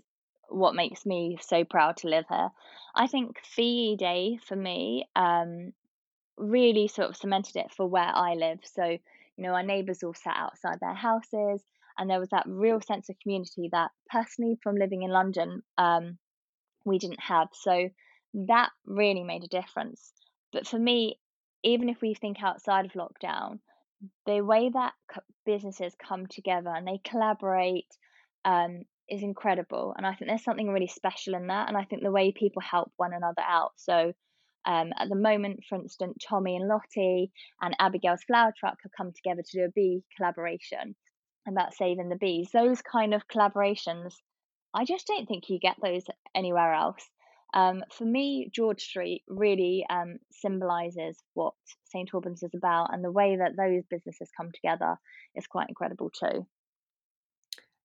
what 0.49 0.75
makes 0.75 1.05
me 1.05 1.37
so 1.41 1.63
proud 1.63 1.97
to 1.97 2.07
live 2.07 2.25
here. 2.29 2.49
I 2.95 3.07
think 3.07 3.37
VE 3.55 3.97
Day 3.97 4.39
for 4.45 4.55
me 4.55 5.07
um, 5.15 5.73
really 6.37 6.87
sort 6.87 7.09
of 7.09 7.17
cemented 7.17 7.55
it 7.55 7.71
for 7.75 7.87
where 7.87 8.11
I 8.13 8.33
live. 8.35 8.59
So, 8.63 8.85
you 8.85 8.99
know, 9.37 9.53
our 9.53 9.63
neighbours 9.63 10.03
all 10.03 10.13
sat 10.13 10.35
outside 10.37 10.79
their 10.79 10.93
houses, 10.93 11.63
and 11.97 12.09
there 12.09 12.19
was 12.19 12.29
that 12.29 12.45
real 12.47 12.81
sense 12.81 13.09
of 13.09 13.19
community 13.19 13.69
that 13.71 13.91
personally, 14.09 14.57
from 14.61 14.75
living 14.75 15.03
in 15.03 15.11
London, 15.11 15.63
um, 15.77 16.17
we 16.83 16.99
didn't 16.99 17.21
have. 17.21 17.49
So 17.53 17.89
that 18.33 18.69
really 18.85 19.23
made 19.23 19.43
a 19.43 19.47
difference. 19.47 20.11
But 20.51 20.67
for 20.67 20.77
me, 20.77 21.19
even 21.63 21.89
if 21.89 22.01
we 22.01 22.13
think 22.13 22.43
outside 22.43 22.85
of 22.85 22.91
lockdown, 22.91 23.59
the 24.25 24.41
way 24.41 24.69
that 24.73 24.93
co- 25.11 25.21
businesses 25.45 25.95
come 25.95 26.27
together 26.27 26.69
and 26.69 26.85
they 26.85 26.99
collaborate 27.03 27.87
um, 28.43 28.83
is 29.09 29.23
incredible. 29.23 29.93
And 29.97 30.05
I 30.05 30.13
think 30.13 30.29
there's 30.29 30.43
something 30.43 30.69
really 30.69 30.87
special 30.87 31.33
in 31.35 31.47
that. 31.47 31.67
And 31.69 31.77
I 31.77 31.85
think 31.85 32.03
the 32.03 32.11
way 32.11 32.31
people 32.31 32.61
help 32.61 32.91
one 32.97 33.13
another 33.13 33.41
out. 33.41 33.71
So 33.77 34.13
um, 34.65 34.91
at 34.97 35.09
the 35.09 35.15
moment, 35.15 35.63
for 35.67 35.75
instance, 35.75 36.17
Tommy 36.27 36.55
and 36.55 36.67
Lottie 36.67 37.31
and 37.61 37.75
Abigail's 37.79 38.23
Flower 38.23 38.53
Truck 38.57 38.77
have 38.83 38.91
come 38.97 39.11
together 39.11 39.41
to 39.41 39.57
do 39.57 39.65
a 39.65 39.71
bee 39.71 40.03
collaboration 40.15 40.95
about 41.47 41.73
saving 41.73 42.09
the 42.09 42.15
bees. 42.15 42.49
Those 42.51 42.81
kind 42.81 43.13
of 43.13 43.27
collaborations, 43.27 44.15
I 44.73 44.85
just 44.85 45.07
don't 45.07 45.27
think 45.27 45.49
you 45.49 45.59
get 45.59 45.75
those 45.81 46.03
anywhere 46.33 46.73
else. 46.73 47.07
Um, 47.53 47.83
for 47.91 48.03
me, 48.03 48.49
George 48.53 48.81
Street 48.81 49.23
really 49.27 49.85
um, 49.89 50.17
symbolises 50.31 51.17
what 51.35 51.53
St 51.85 52.09
Albans 52.13 52.43
is 52.43 52.53
about, 52.53 52.93
and 52.93 53.03
the 53.03 53.11
way 53.11 53.37
that 53.37 53.55
those 53.55 53.83
businesses 53.89 54.29
come 54.35 54.51
together 54.51 54.97
is 55.35 55.47
quite 55.47 55.69
incredible 55.69 56.09
too. 56.09 56.45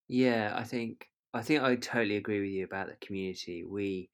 Yeah, 0.09 0.51
I 0.53 0.63
think 0.63 1.07
I 1.33 1.41
think 1.41 1.63
I 1.63 1.75
totally 1.75 2.17
agree 2.17 2.41
with 2.41 2.49
you 2.49 2.65
about 2.65 2.87
the 2.87 3.05
community. 3.05 3.63
We, 3.63 4.09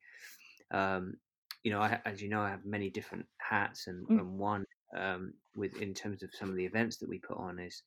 um, 0.72 1.16
you 1.64 1.72
know, 1.72 1.82
I, 1.82 2.02
as 2.06 2.22
you 2.22 2.30
know, 2.30 2.42
I 2.42 2.50
have 2.50 2.66
many 2.66 2.90
different 2.90 3.28
hats, 3.40 3.88
and, 3.88 4.10
Mm. 4.10 4.18
and 4.18 4.38
one 4.40 4.66
um, 4.96 5.34
with 5.56 5.76
in 5.78 5.94
terms 5.94 6.24
of 6.24 6.34
some 6.34 6.50
of 6.50 6.56
the 6.56 6.66
events 6.66 6.98
that 6.98 7.10
we 7.10 7.20
put 7.20 7.38
on 7.38 7.60
is 7.60 7.84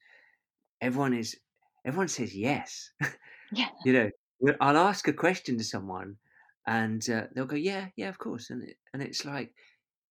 everyone 0.80 1.14
is 1.14 1.38
everyone 1.84 2.08
says 2.08 2.36
yes. 2.36 2.90
Yeah, 3.50 3.70
you 3.84 3.92
know, 3.92 4.10
I'll 4.60 4.76
ask 4.76 5.08
a 5.08 5.12
question 5.12 5.58
to 5.58 5.64
someone, 5.64 6.18
and 6.66 7.08
uh, 7.10 7.26
they'll 7.34 7.46
go, 7.46 7.56
"Yeah, 7.56 7.90
yeah, 7.96 8.08
of 8.08 8.18
course," 8.18 8.50
and 8.50 8.62
it, 8.64 8.78
and 8.92 9.02
it's 9.02 9.24
like 9.24 9.54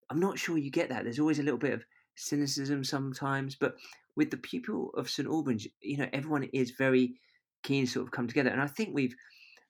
I'm 0.09 0.19
not 0.19 0.39
sure 0.39 0.57
you 0.57 0.71
get 0.71 0.89
that. 0.89 1.03
There's 1.03 1.19
always 1.19 1.39
a 1.39 1.43
little 1.43 1.59
bit 1.59 1.73
of 1.73 1.85
cynicism 2.15 2.83
sometimes, 2.83 3.55
but 3.55 3.75
with 4.15 4.31
the 4.31 4.37
people 4.37 4.91
of 4.95 5.09
St 5.09 5.27
Albans, 5.27 5.67
you 5.81 5.97
know, 5.97 6.09
everyone 6.13 6.43
is 6.45 6.71
very 6.71 7.19
keen 7.63 7.85
to 7.85 7.91
sort 7.91 8.07
of 8.07 8.11
come 8.11 8.27
together, 8.27 8.49
and 8.49 8.61
I 8.61 8.67
think 8.67 8.95
we've 8.95 9.15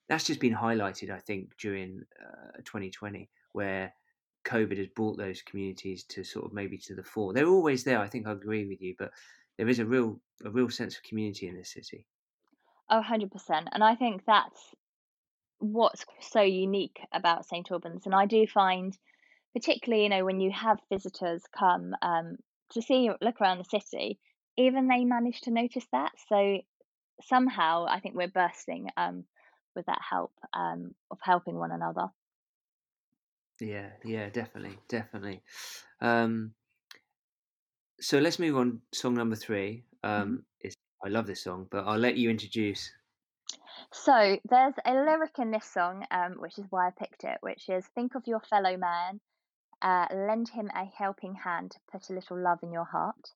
that's 0.08 0.26
just 0.26 0.40
been 0.40 0.56
highlighted. 0.56 1.10
I 1.12 1.20
think 1.20 1.58
during 1.58 2.04
uh, 2.22 2.62
2020, 2.66 3.30
where 3.54 3.94
COVID 4.46 4.78
has 4.78 4.88
brought 4.88 5.18
those 5.18 5.42
communities 5.42 6.04
to 6.06 6.24
sort 6.24 6.46
of 6.46 6.54
maybe 6.54 6.78
to 6.78 6.96
the 6.96 7.04
fore. 7.04 7.34
They're 7.34 7.48
always 7.48 7.84
there. 7.84 8.00
I 8.00 8.08
think 8.08 8.28
I 8.28 8.32
agree 8.32 8.66
with 8.66 8.82
you, 8.82 8.96
but 8.98 9.12
there 9.58 9.68
is 9.68 9.80
a 9.80 9.86
real 9.86 10.20
a 10.46 10.50
real 10.50 10.70
sense 10.70 10.96
of 10.96 11.04
community 11.04 11.48
in 11.48 11.56
this 11.56 11.74
city. 11.74 12.06
Oh, 12.90 13.04
100%. 13.08 13.30
And 13.72 13.84
I 13.84 13.96
think 13.96 14.24
that's 14.26 14.74
what's 15.60 16.06
so 16.22 16.42
unique 16.42 17.00
about 17.14 17.46
St 17.46 17.70
Albans. 17.70 18.06
And 18.06 18.16
I 18.16 18.26
do 18.26 18.48
find, 18.48 18.98
particularly, 19.54 20.04
you 20.04 20.10
know, 20.10 20.26
when 20.26 20.40
you 20.40 20.52
have 20.52 20.80
visitors 20.92 21.44
come 21.58 21.94
um, 22.02 22.38
to 22.72 22.82
see, 22.82 23.12
look 23.22 23.42
around 23.42 23.60
the 23.60 23.80
city, 23.80 24.18
even 24.58 24.88
they 24.88 25.04
manage 25.04 25.42
to 25.42 25.52
notice 25.52 25.86
that. 25.92 26.14
So 26.28 26.60
somehow 27.22 27.86
I 27.88 28.00
think 28.00 28.16
we're 28.16 28.28
bursting 28.28 28.88
um, 28.98 29.26
with 29.76 29.86
that 29.86 30.02
help 30.10 30.32
um, 30.54 30.96
of 31.12 31.20
helping 31.22 31.56
one 31.56 31.72
another. 31.72 32.08
Yeah, 33.60 33.90
yeah, 34.06 34.30
definitely, 34.30 34.78
definitely. 34.88 35.42
Um, 36.02 36.54
so 38.00 38.20
let's 38.20 38.40
move 38.40 38.58
on. 38.58 38.82
Song 38.94 39.14
number 39.14 39.36
three. 39.36 39.84
Mm-hmm. 40.04 40.22
Um, 40.22 40.44
is 40.62 40.76
I 41.04 41.10
love 41.10 41.28
this 41.28 41.44
song, 41.44 41.68
but 41.70 41.86
I'll 41.86 41.98
let 41.98 42.16
you 42.16 42.30
introduce. 42.30 42.92
So 43.92 44.38
there's 44.50 44.74
a 44.86 44.94
lyric 44.94 45.40
in 45.40 45.52
this 45.52 45.66
song, 45.66 46.06
um, 46.12 46.34
which 46.40 46.58
is 46.58 46.66
why 46.70 46.88
I 46.88 46.92
picked 46.92 47.24
it, 47.24 47.38
which 47.42 47.70
is 47.70 47.86
"Think 47.96 48.16
of 48.16 48.28
your 48.28 48.42
fellow 48.42 48.78
man, 48.78 49.20
uh, 49.82 50.08
lend 50.14 50.50
him 50.50 50.70
a 50.76 50.86
helping 50.98 51.36
hand, 51.36 51.72
to 51.72 51.80
put 51.92 52.10
a 52.10 52.14
little 52.14 52.42
love 52.42 52.60
in 52.64 52.72
your 52.72 52.86
heart," 52.86 53.32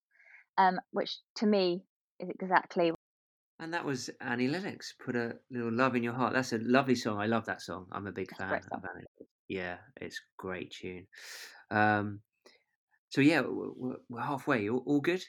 um, 0.58 0.80
which 0.92 1.18
to 1.36 1.46
me 1.46 1.86
is 2.20 2.30
exactly 2.30 2.94
And 3.60 3.74
that 3.74 3.86
was 3.86 4.10
Annie 4.22 4.48
Lennox. 4.48 4.94
Put 4.94 5.16
a 5.16 5.38
little 5.50 5.72
love 5.72 5.96
in 5.96 6.04
your 6.04 6.14
heart. 6.14 6.34
That's 6.34 6.54
a 6.54 6.58
lovely 6.60 6.96
song. 6.96 7.20
I 7.20 7.28
love 7.28 7.46
that 7.46 7.62
song. 7.62 7.88
I'm 7.92 8.08
a 8.08 8.12
big 8.12 8.30
That's 8.30 8.40
fan 8.40 8.62
song. 8.62 8.80
of 8.80 8.90
Annie. 8.94 9.06
Yeah, 9.48 9.80
it's 10.02 10.18
a 10.18 10.28
great 10.38 10.72
tune. 10.72 11.08
Um, 11.72 12.22
so 13.10 13.22
yeah, 13.22 13.42
we're, 13.42 13.98
we're- 14.10 14.24
halfway. 14.24 14.70
All, 14.70 14.84
all 14.86 15.02
good. 15.02 15.24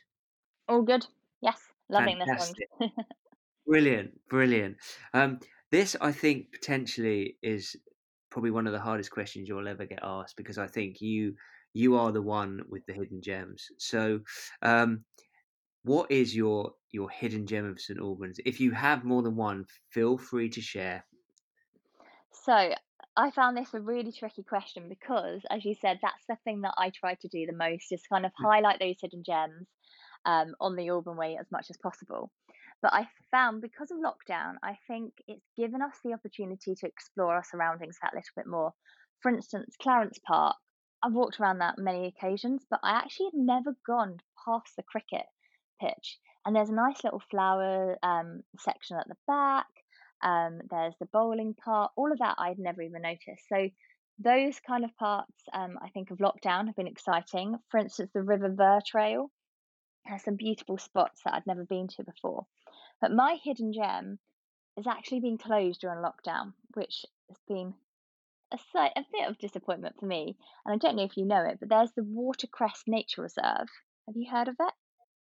all 0.69 0.83
good. 0.83 1.07
Yes, 1.41 1.61
loving 1.89 2.19
this 2.19 2.33
one. 2.79 2.91
Brilliant, 3.67 4.21
brilliant. 4.29 4.77
Um, 5.15 5.41
this, 5.71 5.97
I 6.01 6.13
think, 6.13 6.53
potentially 6.53 7.39
is 7.43 7.77
probably 8.31 8.51
one 8.51 8.67
of 8.67 8.73
the 8.73 8.81
hardest 8.81 9.11
questions 9.11 9.49
you'll 9.49 9.69
ever 9.69 9.87
get 9.87 10.01
asked 10.03 10.37
because 10.37 10.59
I 10.59 10.67
think 10.67 11.01
you 11.01 11.37
you 11.73 11.97
are 11.97 12.13
the 12.13 12.23
one 12.23 12.63
with 12.69 12.85
the 12.87 12.93
hidden 12.93 13.21
gems. 13.23 13.67
So, 13.79 14.21
um, 14.63 15.05
what 15.85 16.11
is 16.11 16.37
your 16.37 16.75
your 16.93 17.11
hidden 17.11 17.47
gem 17.47 17.67
of 17.67 17.81
St 17.81 17.99
Albans? 18.01 18.41
If 18.47 18.61
you 18.61 18.73
have 18.73 19.05
more 19.05 19.23
than 19.23 19.37
one, 19.37 19.67
feel 19.91 20.19
free 20.19 20.51
to 20.51 20.61
share. 20.61 21.07
So 22.33 22.75
I 23.17 23.31
found 23.31 23.57
this 23.57 23.73
a 23.75 23.81
really 23.81 24.13
tricky 24.13 24.43
question 24.43 24.89
because, 24.89 25.43
as 25.51 25.65
you 25.65 25.75
said, 25.75 26.01
that's 26.03 26.25
the 26.29 26.37
thing 26.45 26.63
that 26.63 26.75
I 26.77 26.91
try 26.91 27.15
to 27.15 27.29
do 27.29 27.47
the 27.47 27.53
most 27.53 27.93
is 27.93 28.03
kind 28.09 28.27
of 28.27 28.33
Mm. 28.33 28.45
highlight 28.45 28.81
those 28.81 29.01
hidden 29.01 29.23
gems 29.25 29.69
um, 30.25 30.55
on 30.61 30.75
the 30.75 30.91
Alban 30.91 31.17
Way 31.17 31.37
as 31.37 31.51
much 31.53 31.71
as 31.71 31.77
possible. 31.77 32.33
But 32.83 32.93
I 32.93 33.09
found 33.31 33.63
because 33.63 33.91
of 33.91 33.99
lockdown, 33.99 34.57
I 34.63 34.79
think 34.89 35.15
it's 35.29 35.49
given 35.57 35.81
us 35.81 35.99
the 36.03 36.13
opportunity 36.13 36.75
to 36.75 36.87
explore 36.87 37.35
our 37.35 37.45
surroundings 37.45 37.99
that 38.03 38.15
little 38.15 38.33
bit 38.37 38.47
more. 38.47 38.75
For 39.21 39.31
instance, 39.31 39.77
Clarence 39.81 40.19
Park, 40.27 40.57
I've 41.03 41.15
walked 41.15 41.39
around 41.41 41.59
that 41.59 41.79
many 41.79 42.07
occasions, 42.07 42.67
but 42.69 42.81
I 42.83 42.93
actually 42.93 43.27
had 43.27 43.35
never 43.35 43.77
gone 43.87 44.19
past 44.45 44.75
the 44.77 44.83
cricket 44.83 45.27
pitch. 45.81 46.19
And 46.45 46.55
there's 46.55 46.69
a 46.71 46.75
nice 46.75 47.03
little 47.05 47.23
flower 47.31 47.97
um, 48.03 48.43
section 48.59 48.99
at 48.99 49.09
the 49.09 49.17
back. 49.27 49.67
Um, 50.25 50.61
there's 50.71 50.95
the 50.99 51.07
bowling 51.13 51.55
part. 51.55 51.93
All 51.97 52.11
of 52.11 52.19
that 52.19 52.37
I'd 52.39 52.59
never 52.59 52.83
even 52.83 53.03
noticed. 53.03 53.47
So 53.49 53.69
those 54.19 54.59
kind 54.67 54.85
of 54.85 54.97
parts, 54.97 55.33
um, 55.53 55.79
I 55.83 55.91
think, 55.91 56.11
of 56.11 56.19
lockdown 56.19 56.67
have 56.67 56.77
been 56.77 56.87
exciting. 56.87 57.57
For 57.69 57.79
instance, 57.79 58.11
the 58.15 58.23
River 58.23 58.49
Ver 58.49 58.81
Trail 58.87 59.31
has 60.07 60.23
some 60.25 60.37
beautiful 60.37 60.79
spots 60.79 61.21
that 61.25 61.35
I'd 61.35 61.47
never 61.47 61.65
been 61.65 61.89
to 61.89 62.05
before. 62.05 62.47
But 63.01 63.13
my 63.13 63.39
hidden 63.43 63.73
gem 63.73 64.19
is 64.79 64.87
actually 64.87 65.21
being 65.21 65.39
closed 65.39 65.81
during 65.81 66.03
lockdown, 66.03 66.53
which 66.75 67.05
has 67.29 67.39
been 67.49 67.75
a, 68.53 68.59
slight, 68.73 68.93
a 68.97 69.05
bit 69.13 69.29
of 69.29 69.39
disappointment 69.39 69.97
for 69.99 70.07
me. 70.07 70.37
And 70.65 70.75
I 70.75 70.79
don't 70.79 70.97
know 70.97 71.05
if 71.05 71.17
you 71.17 71.25
know 71.25 71.45
it, 71.45 71.59
but 71.61 71.69
there's 71.69 71.93
the 71.93 72.05
Watercress 72.05 72.85
Nature 72.87 73.23
Reserve. 73.23 73.69
Have 74.07 74.17
you 74.17 74.31
heard 74.31 74.49
of 74.49 74.57
it? 74.61 74.75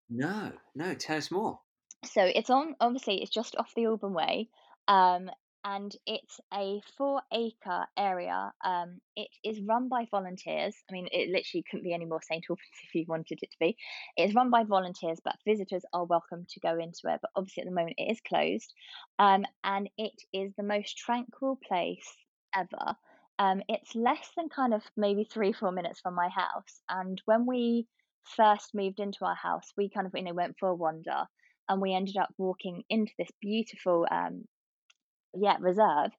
No, 0.09 0.51
no, 0.75 0.93
tell 0.93 1.17
us 1.17 1.31
more. 1.31 1.59
So 2.03 2.23
it's 2.23 2.49
on, 2.49 2.75
obviously, 2.79 3.21
it's 3.21 3.31
just 3.31 3.55
off 3.55 3.73
the 3.75 3.85
Alban 3.85 4.13
Way. 4.13 4.49
Um, 4.91 5.29
and 5.63 5.95
it's 6.05 6.39
a 6.53 6.81
four 6.97 7.21
acre 7.31 7.85
area. 7.97 8.51
Um, 8.65 8.99
it 9.15 9.29
is 9.43 9.61
run 9.61 9.87
by 9.87 10.05
volunteers. 10.11 10.75
I 10.89 10.93
mean, 10.93 11.07
it 11.11 11.29
literally 11.29 11.63
couldn't 11.69 11.85
be 11.85 11.93
any 11.93 12.05
more 12.05 12.21
St. 12.21 12.43
Albans 12.49 12.67
if 12.83 12.95
you 12.95 13.05
wanted 13.07 13.39
it 13.41 13.51
to 13.51 13.57
be. 13.59 13.77
It's 14.17 14.35
run 14.35 14.49
by 14.49 14.63
volunteers, 14.63 15.19
but 15.23 15.37
visitors 15.47 15.83
are 15.93 16.03
welcome 16.03 16.45
to 16.49 16.59
go 16.59 16.77
into 16.77 17.01
it. 17.05 17.19
But 17.21 17.31
obviously, 17.35 17.61
at 17.61 17.69
the 17.69 17.75
moment, 17.75 17.95
it 17.99 18.11
is 18.11 18.19
closed. 18.27 18.73
Um, 19.17 19.45
and 19.63 19.89
it 19.97 20.19
is 20.33 20.51
the 20.57 20.63
most 20.63 20.97
tranquil 20.97 21.59
place 21.65 22.09
ever. 22.53 22.95
Um, 23.39 23.61
it's 23.69 23.95
less 23.95 24.29
than 24.35 24.49
kind 24.49 24.73
of 24.73 24.83
maybe 24.97 25.23
three, 25.23 25.53
four 25.53 25.71
minutes 25.71 26.01
from 26.01 26.15
my 26.15 26.27
house. 26.27 26.81
And 26.89 27.21
when 27.25 27.45
we 27.45 27.87
first 28.35 28.71
moved 28.73 28.99
into 28.99 29.23
our 29.25 29.35
house, 29.35 29.71
we 29.77 29.89
kind 29.89 30.05
of, 30.05 30.13
you 30.15 30.23
know, 30.23 30.33
went 30.33 30.57
for 30.59 30.69
a 30.69 30.75
wander 30.75 31.25
and 31.69 31.81
we 31.81 31.93
ended 31.93 32.17
up 32.17 32.33
walking 32.37 32.83
into 32.89 33.13
this 33.17 33.29
beautiful 33.41 34.05
um, 34.11 34.43
yeah 35.33 35.57
reserve 35.59 36.11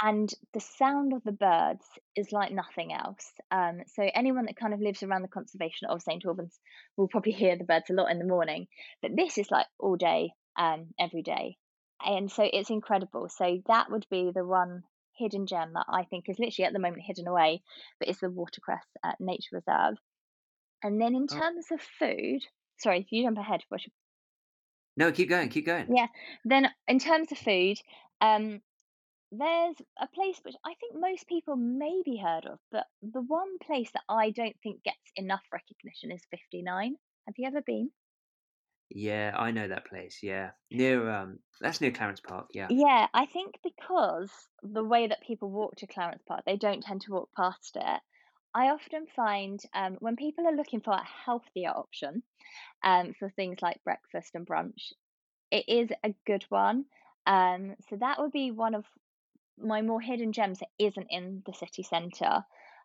and 0.00 0.32
the 0.52 0.60
sound 0.60 1.12
of 1.12 1.22
the 1.24 1.32
birds 1.32 1.86
is 2.16 2.32
like 2.32 2.52
nothing 2.52 2.92
else 2.92 3.32
um, 3.50 3.80
so 3.86 4.02
anyone 4.14 4.46
that 4.46 4.56
kind 4.56 4.74
of 4.74 4.80
lives 4.80 5.02
around 5.02 5.22
the 5.22 5.28
conservation 5.28 5.88
of 5.88 6.02
st 6.02 6.24
albans 6.26 6.58
will 6.96 7.08
probably 7.08 7.32
hear 7.32 7.56
the 7.56 7.64
birds 7.64 7.90
a 7.90 7.92
lot 7.92 8.10
in 8.10 8.18
the 8.18 8.24
morning 8.24 8.66
but 9.02 9.12
this 9.16 9.38
is 9.38 9.50
like 9.50 9.66
all 9.78 9.96
day 9.96 10.32
um, 10.58 10.92
every 10.98 11.22
day 11.22 11.56
and 12.04 12.30
so 12.30 12.48
it's 12.52 12.70
incredible 12.70 13.28
so 13.28 13.60
that 13.66 13.90
would 13.90 14.06
be 14.10 14.30
the 14.34 14.44
one 14.44 14.82
hidden 15.16 15.46
gem 15.46 15.72
that 15.74 15.86
i 15.88 16.04
think 16.04 16.24
is 16.28 16.38
literally 16.40 16.66
at 16.66 16.72
the 16.72 16.80
moment 16.80 17.02
hidden 17.06 17.28
away 17.28 17.62
but 18.00 18.08
it's 18.08 18.20
the 18.20 18.30
watercress 18.30 18.84
uh, 19.04 19.12
nature 19.20 19.54
reserve 19.62 19.96
and 20.82 21.00
then 21.00 21.14
in 21.16 21.26
Oh. 21.30 21.42
terms 21.42 21.66
of 21.72 21.80
food 21.80 22.40
sorry 22.78 23.00
if 23.00 23.12
you 23.12 23.24
jump 23.24 23.38
ahead 23.38 23.62
what 23.68 23.80
should 23.80 23.92
No, 24.96 25.12
keep 25.12 25.28
going, 25.28 25.48
keep 25.48 25.66
going. 25.66 25.88
yeah. 25.88 26.06
Then 26.44 26.68
in 26.88 26.98
terms 26.98 27.30
of 27.32 27.38
food, 27.38 27.78
um, 28.20 28.62
there's 29.32 29.76
a 30.00 30.08
place 30.08 30.40
which 30.44 30.56
I 30.64 30.74
think 30.74 30.94
most 30.96 31.28
people 31.28 31.56
maybe 31.56 32.16
heard 32.16 32.46
of, 32.46 32.60
but 32.70 32.86
the 33.02 33.22
one 33.22 33.58
place 33.58 33.90
that 33.92 34.04
I 34.08 34.30
don't 34.30 34.56
think 34.62 34.82
gets 34.84 35.12
enough 35.16 35.44
recognition 35.52 36.12
is 36.12 36.22
59. 36.30 36.96
Have 37.26 37.34
you 37.38 37.46
ever 37.48 37.62
been? 37.62 37.90
Yeah, 38.90 39.34
I 39.36 39.50
know 39.50 39.68
that 39.68 39.86
place. 39.86 40.20
Yeah, 40.22 40.52
near 40.70 41.10
um, 41.10 41.40
that's 41.60 41.80
near 41.80 41.90
Clarence 41.90 42.20
Park. 42.20 42.50
Yeah. 42.54 42.70
Yeah, 42.70 43.08
I 43.12 43.26
think 43.26 43.58
because 43.62 44.30
the 44.62 44.84
way 44.84 45.06
that 45.06 45.22
people 45.22 45.50
walk 45.50 45.76
to 45.76 45.86
Clarence 45.86 46.22
Park, 46.26 46.44
they 46.46 46.56
don't 46.56 46.82
tend 46.82 47.02
to 47.02 47.12
walk 47.12 47.30
past 47.36 47.76
it. 47.76 48.00
I 48.54 48.68
often 48.70 49.06
find 49.16 49.60
um, 49.74 49.96
when 50.00 50.16
people 50.16 50.46
are 50.46 50.54
looking 50.56 50.80
for 50.80 50.92
a 50.92 51.04
healthier 51.04 51.70
option 51.70 52.22
um, 52.84 53.14
for 53.18 53.30
things 53.30 53.60
like 53.62 53.84
breakfast 53.84 54.34
and 54.34 54.46
brunch, 54.46 54.92
it 55.50 55.68
is 55.68 55.90
a 56.04 56.14
good 56.26 56.44
one. 56.50 56.86
Um, 57.26 57.74
so 57.88 57.96
that 58.00 58.20
would 58.20 58.32
be 58.32 58.50
one 58.50 58.74
of 58.74 58.84
my 59.58 59.82
more 59.82 60.00
hidden 60.00 60.32
gems 60.32 60.58
that 60.58 60.68
isn't 60.78 61.06
in 61.10 61.42
the 61.46 61.54
city 61.54 61.82
centre 61.82 62.44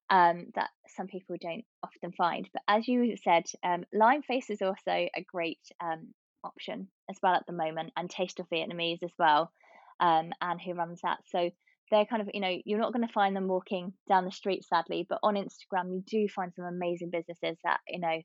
um, 0.10 0.48
that 0.56 0.70
some 0.96 1.08
people 1.08 1.36
don't 1.40 1.66
often 1.84 2.12
find. 2.12 2.50
But 2.54 2.64
as 2.68 2.88
you 2.88 3.16
said, 3.24 3.44
um, 3.64 3.86
Lime 3.94 4.22
Face 4.24 4.50
is 4.50 4.62
also 4.62 4.92
a 4.92 5.26
great 5.28 5.60
um, 5.84 6.14
option 6.44 6.88
as 7.10 7.18
well 7.22 7.34
at 7.34 7.46
the 7.48 7.54
moment, 7.54 7.94
and 7.96 8.10
Taste 8.10 8.40
of 8.40 8.50
Vietnamese 8.50 9.04
as 9.04 9.12
well, 9.20 9.52
um, 10.00 10.32
and 10.42 10.60
who 10.62 10.74
runs 10.74 11.02
that. 11.04 11.20
So 11.28 11.50
they're 11.92 12.06
kind 12.06 12.22
of, 12.22 12.30
you 12.34 12.40
know, 12.40 12.56
you're 12.66 12.80
not 12.80 12.94
going 12.94 13.06
to 13.06 13.14
find 13.14 13.36
them 13.36 13.48
walking 13.48 13.94
down 14.08 14.26
the 14.26 14.32
street, 14.32 14.64
sadly, 14.64 15.06
but 15.08 15.20
on 15.24 15.36
Instagram, 15.36 15.92
you 15.92 16.04
do 16.06 16.28
find 16.28 16.54
some 16.56 16.66
amazing 16.66 17.10
businesses 17.12 17.58
that, 17.64 17.80
you 17.88 18.00
know, 18.00 18.22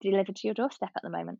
deliver 0.00 0.32
to 0.32 0.46
your 0.46 0.54
doorstep 0.54 0.90
at 0.96 1.02
the 1.02 1.10
moment. 1.10 1.38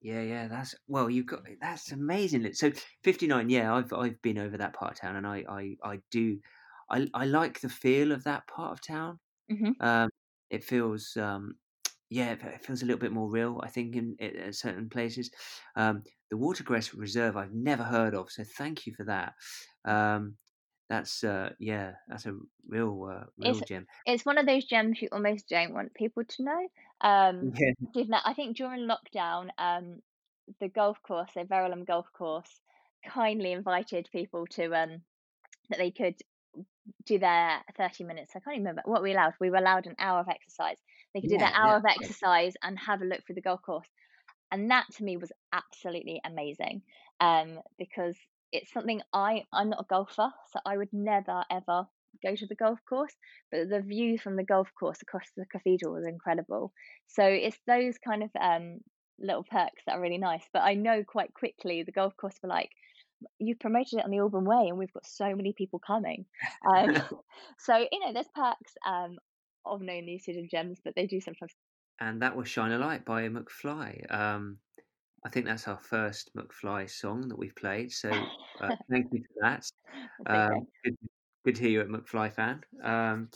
Yeah, 0.00 0.22
yeah, 0.22 0.46
that's 0.48 0.74
well, 0.86 1.10
you've 1.10 1.26
got 1.26 1.44
that's 1.60 1.90
amazing. 1.90 2.52
So 2.54 2.70
fifty 3.02 3.26
nine, 3.26 3.48
yeah, 3.50 3.74
I've 3.74 3.92
I've 3.92 4.20
been 4.22 4.38
over 4.38 4.56
that 4.56 4.74
part 4.74 4.92
of 4.92 5.00
town, 5.00 5.16
and 5.16 5.26
I 5.26 5.44
I 5.48 5.76
I 5.82 6.00
do, 6.10 6.40
I 6.90 7.08
I 7.14 7.24
like 7.26 7.60
the 7.60 7.68
feel 7.68 8.12
of 8.12 8.22
that 8.24 8.46
part 8.46 8.72
of 8.72 8.80
town. 8.80 9.18
hmm 9.48 9.72
Um, 9.80 10.10
it 10.50 10.64
feels 10.64 11.16
um, 11.16 11.58
yeah, 12.10 12.32
it 12.32 12.64
feels 12.64 12.82
a 12.82 12.86
little 12.86 13.00
bit 13.00 13.12
more 13.12 13.30
real. 13.30 13.60
I 13.64 13.68
think 13.70 13.96
in, 13.96 14.16
in 14.20 14.52
certain 14.54 14.90
places. 14.90 15.30
Um, 15.76 16.04
the 16.30 16.38
Watercress 16.38 16.94
Reserve 16.94 17.36
I've 17.36 17.52
never 17.54 17.84
heard 17.84 18.14
of, 18.14 18.30
so 18.30 18.44
thank 18.44 18.86
you 18.86 18.94
for 18.96 19.04
that. 19.06 19.34
Um, 19.84 20.38
that's 20.88 21.24
uh, 21.24 21.54
yeah, 21.58 21.96
that's 22.08 22.26
a 22.26 22.38
real 22.66 23.04
uh, 23.04 23.26
real 23.36 23.60
It's 23.60 23.62
gem. 23.62 23.86
it's 24.06 24.24
one 24.24 24.38
of 24.38 24.46
those 24.46 24.64
gems 24.64 25.00
you 25.02 25.08
almost 25.12 25.48
don't 25.48 25.74
want 25.74 25.94
people 25.94 26.24
to 26.24 26.42
know. 26.44 26.68
Um, 27.00 27.54
Yeah, 27.58 27.72
did 27.92 28.10
I 28.12 28.34
think 28.34 28.56
during 28.56 28.88
lockdown, 28.88 29.50
um, 29.58 30.00
the 30.60 30.68
golf 30.68 31.00
course, 31.02 31.30
the 31.34 31.44
Verulam 31.44 31.84
Golf 31.86 32.06
Course, 32.12 32.60
kindly 33.04 33.52
invited 33.52 34.08
people 34.12 34.46
to 34.52 34.74
um 34.74 35.02
that 35.70 35.78
they 35.78 35.90
could 35.92 36.16
do 37.06 37.18
their 37.18 37.62
30 37.76 38.04
minutes. 38.04 38.32
I 38.36 38.40
can't 38.40 38.56
even 38.56 38.66
remember 38.66 38.82
what 38.86 39.02
we 39.02 39.12
allowed. 39.12 39.34
We 39.40 39.50
were 39.50 39.58
allowed 39.58 39.86
an 39.86 39.96
hour 39.98 40.20
of 40.20 40.28
exercise. 40.28 40.78
They 41.14 41.20
could 41.22 41.30
do 41.30 41.38
Yeah, 41.38 41.38
their 41.38 41.54
hour 41.54 41.76
yeah. 41.76 41.78
of 41.78 41.84
exercise 41.86 42.54
and 42.62 42.78
have 42.78 43.02
a 43.02 43.06
look 43.06 43.26
through 43.26 43.36
the 43.36 43.42
golf 43.42 43.62
course. 43.62 43.88
And 44.50 44.70
that 44.70 44.86
to 44.94 45.04
me 45.04 45.16
was 45.16 45.32
absolutely 45.52 46.20
amazing 46.24 46.82
um, 47.20 47.60
because 47.78 48.16
it's 48.52 48.72
something 48.72 49.00
I, 49.12 49.44
I'm 49.52 49.70
not 49.70 49.80
a 49.80 49.86
golfer, 49.88 50.30
so 50.52 50.60
I 50.64 50.76
would 50.76 50.92
never 50.92 51.44
ever 51.50 51.86
go 52.22 52.34
to 52.34 52.46
the 52.46 52.54
golf 52.54 52.78
course. 52.88 53.14
But 53.50 53.68
the 53.68 53.80
view 53.80 54.18
from 54.18 54.36
the 54.36 54.44
golf 54.44 54.68
course 54.78 54.98
across 55.02 55.26
the 55.36 55.46
cathedral 55.46 55.94
was 55.94 56.06
incredible. 56.06 56.72
So 57.06 57.24
it's 57.24 57.58
those 57.66 57.96
kind 57.98 58.22
of 58.22 58.30
um, 58.40 58.78
little 59.18 59.44
perks 59.44 59.82
that 59.86 59.96
are 59.96 60.00
really 60.00 60.18
nice. 60.18 60.44
But 60.52 60.62
I 60.62 60.74
know 60.74 61.04
quite 61.06 61.34
quickly 61.34 61.82
the 61.82 61.92
golf 61.92 62.16
course 62.16 62.36
were 62.42 62.48
like, 62.48 62.70
you've 63.38 63.60
promoted 63.60 63.98
it 63.98 64.04
on 64.04 64.10
the 64.10 64.20
Alban 64.20 64.44
Way, 64.44 64.66
and 64.68 64.78
we've 64.78 64.92
got 64.92 65.06
so 65.06 65.34
many 65.34 65.52
people 65.52 65.80
coming. 65.84 66.24
Um, 66.68 66.94
so 67.58 67.76
you 67.76 68.00
know, 68.00 68.12
there's 68.12 68.28
perks 68.34 68.74
um, 68.86 69.16
of 69.64 69.80
knowing 69.80 70.06
these 70.06 70.24
hidden 70.24 70.48
gems, 70.50 70.78
but 70.84 70.94
they 70.94 71.06
do 71.06 71.20
sometimes. 71.20 71.52
and 72.00 72.22
that 72.22 72.36
was 72.36 72.48
Shine 72.48 72.72
a 72.72 72.78
Light 72.78 73.04
by 73.04 73.28
McFly. 73.28 74.10
Um, 74.12 74.58
I 75.24 75.28
think 75.28 75.46
that's 75.46 75.68
our 75.68 75.78
first 75.78 76.30
McFly 76.36 76.88
song 76.88 77.28
that 77.28 77.38
we've 77.38 77.56
played. 77.56 77.92
So 77.92 78.24
uh, 78.60 78.70
thank 78.90 79.06
you 79.12 79.22
for 79.22 79.42
that. 79.42 79.64
Um, 80.26 80.66
good, 80.84 80.96
good 81.44 81.54
to 81.56 81.62
hear 81.62 81.70
you, 81.70 81.80
a 81.80 81.84
McFly 81.86 82.32
fan. 82.32 82.62
Um, 82.82 83.30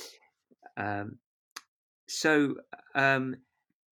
um, 0.76 1.18
so 2.08 2.56
um, 2.94 3.36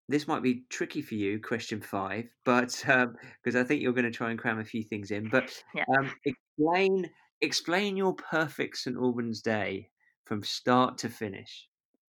this 0.09 0.28
might 0.28 0.42
be 0.42 0.64
tricky 0.68 1.02
for 1.02 1.14
you, 1.14 1.40
question 1.40 1.80
five, 1.80 2.28
but 2.44 2.68
because 2.85 3.56
I 3.56 3.64
think 3.64 3.82
you're 3.82 3.92
going 3.92 4.04
to 4.04 4.11
try 4.11 4.30
and 4.30 4.38
cram 4.38 4.59
a 4.59 4.64
few 4.64 4.82
things 4.82 5.11
in. 5.11 5.28
But 5.28 5.52
Yeah. 5.75 5.85
um, 5.99 6.12
explain 6.25 7.11
explain 7.40 7.97
your 7.97 8.14
perfect 8.14 8.76
St 8.76 8.97
Albans 8.97 9.40
day 9.40 9.90
from 10.25 10.42
start 10.42 10.99
to 10.99 11.09
finish. 11.09 11.68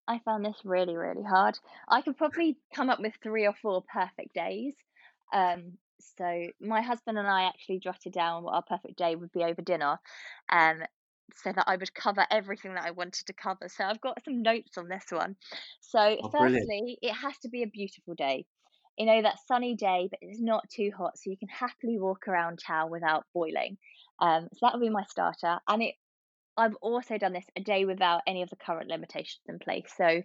I 0.08 0.20
found 0.20 0.44
this 0.44 0.64
really, 0.64 0.96
really 0.96 1.22
hard. 1.22 1.58
I 1.86 2.00
could 2.00 2.16
probably 2.16 2.56
come 2.74 2.88
up 2.88 2.98
with 2.98 3.14
three 3.22 3.46
or 3.46 3.52
four 3.52 3.82
perfect 3.82 4.34
days. 4.34 4.74
Um, 5.32 5.78
so 6.00 6.46
my 6.60 6.80
husband 6.82 7.18
and 7.18 7.26
I 7.28 7.44
actually 7.44 7.80
jotted 7.80 8.12
down 8.12 8.44
what 8.44 8.54
our 8.54 8.62
perfect 8.62 8.96
day 8.98 9.16
would 9.16 9.32
be 9.32 9.42
over 9.44 9.62
dinner, 9.62 9.98
um, 10.50 10.82
so 11.34 11.52
that 11.52 11.64
I 11.66 11.76
would 11.76 11.94
cover 11.94 12.26
everything 12.30 12.74
that 12.74 12.84
I 12.84 12.90
wanted 12.92 13.26
to 13.26 13.32
cover. 13.32 13.68
So 13.68 13.84
I've 13.84 14.00
got 14.00 14.24
some 14.24 14.42
notes 14.42 14.78
on 14.78 14.88
this 14.88 15.06
one. 15.10 15.36
So 15.80 16.18
Oh, 16.20 16.28
brilliant. 16.36 16.72
firstly, 16.72 16.98
it 17.02 17.12
has 17.12 17.38
to 17.40 17.48
be 17.48 17.62
a 17.62 17.66
beautiful 17.66 18.14
day. 18.14 18.46
You 18.96 19.06
know, 19.06 19.22
that 19.22 19.38
sunny 19.46 19.76
day, 19.76 20.08
but 20.10 20.18
it's 20.22 20.40
not 20.40 20.68
too 20.70 20.90
hot, 20.96 21.18
so 21.18 21.30
you 21.30 21.36
can 21.38 21.48
happily 21.48 21.98
walk 22.00 22.26
around 22.26 22.58
town 22.58 22.90
without 22.90 23.26
boiling. 23.32 23.78
Um, 24.20 24.48
so 24.52 24.58
that 24.62 24.74
would 24.74 24.80
be 24.80 24.90
my 24.90 25.04
starter. 25.04 25.60
And 25.68 25.82
it 25.82 25.94
I've 26.56 26.74
also 26.82 27.18
done 27.18 27.32
this 27.32 27.46
a 27.56 27.60
day 27.62 27.84
without 27.84 28.22
any 28.26 28.42
of 28.42 28.50
the 28.50 28.56
current 28.56 28.88
limitations 28.90 29.42
in 29.48 29.58
place. 29.60 29.92
So, 29.96 30.22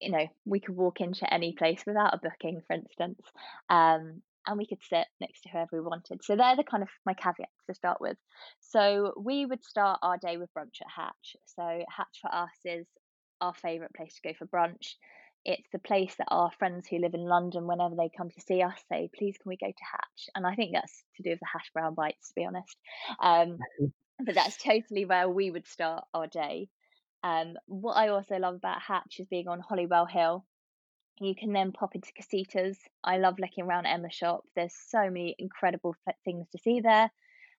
you 0.00 0.10
know, 0.10 0.26
we 0.44 0.60
could 0.60 0.76
walk 0.76 1.00
into 1.00 1.32
any 1.32 1.52
place 1.52 1.82
without 1.86 2.14
a 2.14 2.18
booking, 2.18 2.60
for 2.66 2.74
instance, 2.74 3.20
um, 3.70 4.22
and 4.46 4.58
we 4.58 4.66
could 4.66 4.82
sit 4.88 5.06
next 5.20 5.42
to 5.42 5.48
whoever 5.48 5.70
we 5.72 5.80
wanted. 5.80 6.22
So 6.22 6.36
they're 6.36 6.56
the 6.56 6.64
kind 6.64 6.82
of 6.82 6.88
my 7.06 7.14
caveats 7.14 7.64
to 7.66 7.74
start 7.74 8.00
with. 8.00 8.16
So 8.60 9.14
we 9.16 9.46
would 9.46 9.64
start 9.64 10.00
our 10.02 10.18
day 10.18 10.36
with 10.36 10.52
brunch 10.52 10.80
at 10.82 10.90
Hatch. 10.94 11.36
So 11.46 11.62
Hatch 11.88 12.18
for 12.20 12.34
us 12.34 12.50
is 12.64 12.86
our 13.40 13.54
favourite 13.54 13.94
place 13.94 14.14
to 14.14 14.28
go 14.28 14.34
for 14.38 14.46
brunch. 14.46 14.94
It's 15.46 15.68
the 15.72 15.78
place 15.78 16.14
that 16.16 16.28
our 16.30 16.50
friends 16.58 16.86
who 16.88 16.98
live 16.98 17.14
in 17.14 17.24
London, 17.24 17.66
whenever 17.66 17.94
they 17.96 18.10
come 18.14 18.30
to 18.30 18.40
see 18.40 18.62
us, 18.62 18.82
say, 18.90 19.10
"Please, 19.16 19.36
can 19.36 19.48
we 19.48 19.56
go 19.56 19.66
to 19.66 19.84
Hatch?" 19.90 20.30
And 20.34 20.46
I 20.46 20.54
think 20.54 20.72
that's 20.72 21.04
to 21.16 21.22
do 21.22 21.30
with 21.30 21.40
the 21.40 21.46
hash 21.52 21.70
brown 21.72 21.94
bites, 21.94 22.28
to 22.28 22.34
be 22.34 22.46
honest. 22.46 22.76
Um, 23.20 23.58
but 24.24 24.34
that's 24.34 24.56
totally 24.56 25.04
where 25.04 25.28
we 25.28 25.50
would 25.50 25.66
start 25.66 26.04
our 26.14 26.26
day. 26.26 26.68
Um, 27.24 27.54
what 27.66 27.94
I 27.94 28.08
also 28.08 28.36
love 28.36 28.54
about 28.54 28.82
Hatch 28.82 29.16
is 29.18 29.26
being 29.28 29.48
on 29.48 29.58
Holywell 29.58 30.04
Hill. 30.04 30.44
You 31.20 31.34
can 31.34 31.54
then 31.54 31.72
pop 31.72 31.94
into 31.94 32.12
Casitas. 32.12 32.76
I 33.02 33.16
love 33.16 33.38
looking 33.38 33.64
around 33.64 33.86
Emma 33.86 34.10
shop. 34.10 34.42
There's 34.54 34.74
so 34.88 34.98
many 34.98 35.34
incredible 35.38 35.96
th- 36.04 36.16
things 36.24 36.46
to 36.50 36.58
see 36.58 36.80
there, 36.80 37.10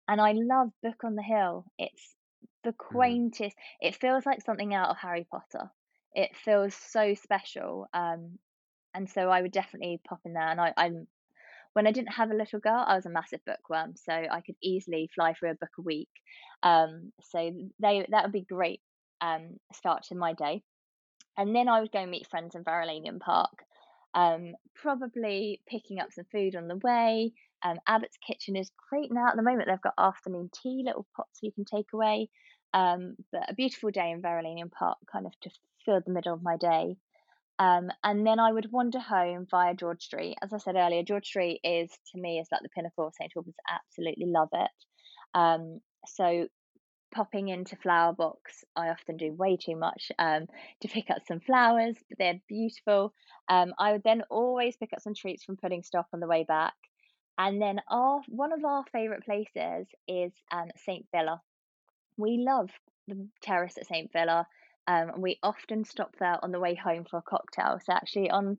and 0.07 0.21
I 0.21 0.33
love 0.33 0.69
Book 0.83 1.03
on 1.03 1.15
the 1.15 1.23
Hill. 1.23 1.65
It's 1.79 2.15
the 2.63 2.73
quaintest. 2.73 3.55
It 3.81 3.95
feels 3.95 4.23
like 4.23 4.43
something 4.43 4.75
out 4.75 4.89
of 4.89 4.97
Harry 4.97 5.25
Potter. 5.31 5.71
It 6.13 6.35
feels 6.35 6.75
so 6.75 7.15
special. 7.15 7.87
Um, 7.91 8.37
and 8.93 9.09
so 9.09 9.29
I 9.29 9.41
would 9.41 9.51
definitely 9.51 9.99
pop 10.07 10.19
in 10.25 10.33
there. 10.33 10.47
And 10.47 10.61
I, 10.61 10.73
I'm 10.77 11.07
when 11.73 11.87
I 11.87 11.91
didn't 11.91 12.13
have 12.13 12.29
a 12.29 12.35
little 12.35 12.59
girl, 12.59 12.85
I 12.85 12.95
was 12.95 13.05
a 13.05 13.09
massive 13.09 13.41
bookworm, 13.47 13.95
so 13.95 14.13
I 14.13 14.41
could 14.45 14.55
easily 14.61 15.09
fly 15.15 15.33
through 15.33 15.51
a 15.51 15.55
book 15.55 15.71
a 15.79 15.81
week. 15.81 16.09
Um, 16.61 17.11
so 17.31 17.51
they 17.79 18.05
that 18.11 18.23
would 18.23 18.31
be 18.31 18.45
great 18.47 18.81
um, 19.21 19.57
start 19.73 20.03
to 20.03 20.15
my 20.15 20.33
day. 20.33 20.63
And 21.37 21.55
then 21.55 21.67
I 21.67 21.81
would 21.81 21.91
go 21.91 22.05
meet 22.05 22.27
friends 22.27 22.55
in 22.55 22.63
Verulamium 22.63 23.19
Park. 23.19 23.63
Um, 24.13 24.53
probably 24.73 25.61
picking 25.67 25.99
up 25.99 26.13
some 26.13 26.25
food 26.31 26.55
on 26.55 26.67
the 26.67 26.77
way. 26.77 27.33
Um, 27.63 27.79
Abbott's 27.87 28.17
Kitchen 28.25 28.55
is 28.55 28.71
great 28.89 29.11
now 29.11 29.27
at 29.27 29.35
the 29.35 29.41
moment. 29.41 29.67
They've 29.67 29.81
got 29.81 29.93
afternoon 29.97 30.49
tea, 30.53 30.83
little 30.85 31.05
pots 31.15 31.39
you 31.41 31.51
can 31.51 31.65
take 31.65 31.87
away. 31.93 32.29
Um, 32.73 33.15
but 33.31 33.49
a 33.49 33.53
beautiful 33.53 33.91
day 33.91 34.11
in 34.11 34.21
Verulamium 34.21 34.71
Park, 34.71 34.97
kind 35.11 35.25
of 35.25 35.33
to 35.41 35.49
fill 35.85 36.01
the 36.05 36.11
middle 36.11 36.33
of 36.33 36.43
my 36.43 36.57
day. 36.57 36.97
Um, 37.57 37.89
and 38.03 38.27
then 38.27 38.39
I 38.39 38.51
would 38.51 38.71
wander 38.71 38.99
home 38.99 39.47
via 39.49 39.73
George 39.73 40.03
Street. 40.03 40.37
As 40.41 40.51
I 40.51 40.57
said 40.57 40.75
earlier, 40.75 41.03
George 41.03 41.25
Street 41.25 41.61
is 41.63 41.89
to 42.11 42.19
me 42.19 42.39
is 42.39 42.47
like 42.51 42.61
the 42.61 42.69
pinnacle 42.69 43.07
of 43.07 43.13
St 43.13 43.31
Albans. 43.35 43.55
Absolutely 43.69 44.25
love 44.27 44.49
it. 44.53 44.71
Um, 45.33 45.79
so 46.05 46.47
popping 47.15 47.47
into 47.47 47.77
Flower 47.77 48.13
Box, 48.13 48.65
I 48.75 48.89
often 48.89 49.15
do 49.15 49.31
way 49.31 49.57
too 49.57 49.77
much 49.77 50.11
um, 50.19 50.47
to 50.81 50.87
pick 50.89 51.09
up 51.09 51.19
some 51.25 51.39
flowers, 51.39 51.95
but 52.09 52.17
they're 52.17 52.41
beautiful. 52.49 53.13
Um, 53.47 53.73
I 53.79 53.93
would 53.93 54.03
then 54.03 54.23
always 54.29 54.75
pick 54.75 54.91
up 54.93 55.01
some 55.01 55.15
treats 55.15 55.43
from 55.43 55.55
Pudding 55.55 55.83
Stop 55.83 56.07
on 56.13 56.19
the 56.19 56.27
way 56.27 56.43
back. 56.43 56.73
And 57.37 57.61
then 57.61 57.79
our 57.89 58.21
one 58.27 58.53
of 58.53 58.63
our 58.63 58.83
favourite 58.91 59.23
places 59.23 59.87
is 60.07 60.33
um, 60.51 60.67
St 60.85 61.05
Villa. 61.13 61.41
We 62.17 62.43
love 62.45 62.69
the 63.07 63.27
terrace 63.41 63.77
at 63.77 63.87
St 63.87 64.11
Villa. 64.11 64.45
Um, 64.87 65.13
we 65.17 65.39
often 65.41 65.85
stop 65.85 66.15
there 66.19 66.37
on 66.43 66.51
the 66.51 66.59
way 66.59 66.75
home 66.75 67.05
for 67.09 67.17
a 67.17 67.21
cocktail. 67.21 67.79
So 67.83 67.93
actually, 67.93 68.29
on 68.29 68.57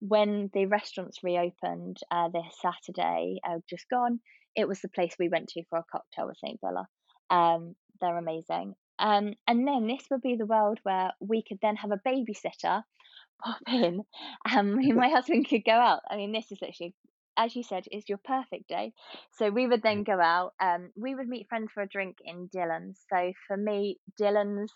when 0.00 0.50
the 0.52 0.66
restaurants 0.66 1.22
reopened 1.22 1.98
uh, 2.10 2.28
this 2.28 2.46
Saturday, 2.60 3.40
uh, 3.48 3.58
just 3.68 3.88
gone, 3.88 4.20
it 4.54 4.68
was 4.68 4.80
the 4.80 4.88
place 4.88 5.14
we 5.18 5.28
went 5.28 5.48
to 5.50 5.62
for 5.68 5.78
a 5.78 5.84
cocktail 5.90 6.26
with 6.26 6.38
St 6.38 6.58
Villa. 6.60 6.86
Um, 7.30 7.74
they're 8.00 8.18
amazing. 8.18 8.74
Um, 8.98 9.34
and 9.46 9.66
then 9.66 9.86
this 9.86 10.06
would 10.10 10.22
be 10.22 10.36
the 10.36 10.46
world 10.46 10.78
where 10.82 11.12
we 11.20 11.42
could 11.42 11.58
then 11.60 11.76
have 11.76 11.90
a 11.90 12.00
babysitter 12.08 12.82
pop 13.44 13.60
in, 13.68 14.02
and 14.46 14.74
me 14.74 14.90
and 14.90 14.98
my 14.98 15.08
husband 15.08 15.48
could 15.48 15.64
go 15.64 15.72
out. 15.72 16.00
I 16.10 16.16
mean, 16.16 16.32
this 16.32 16.50
is 16.50 16.58
literally, 16.62 16.94
as 17.36 17.54
you 17.54 17.62
said, 17.62 17.84
it's 17.90 18.08
your 18.08 18.20
perfect 18.24 18.68
day. 18.68 18.92
So 19.32 19.50
we 19.50 19.66
would 19.66 19.82
then 19.82 20.04
go 20.04 20.18
out. 20.20 20.54
Um, 20.60 20.90
we 20.96 21.14
would 21.14 21.28
meet 21.28 21.48
friends 21.48 21.70
for 21.72 21.82
a 21.82 21.88
drink 21.88 22.18
in 22.24 22.48
Dylan's. 22.48 23.00
So 23.10 23.32
for 23.46 23.56
me, 23.56 23.98
Dylan's 24.20 24.72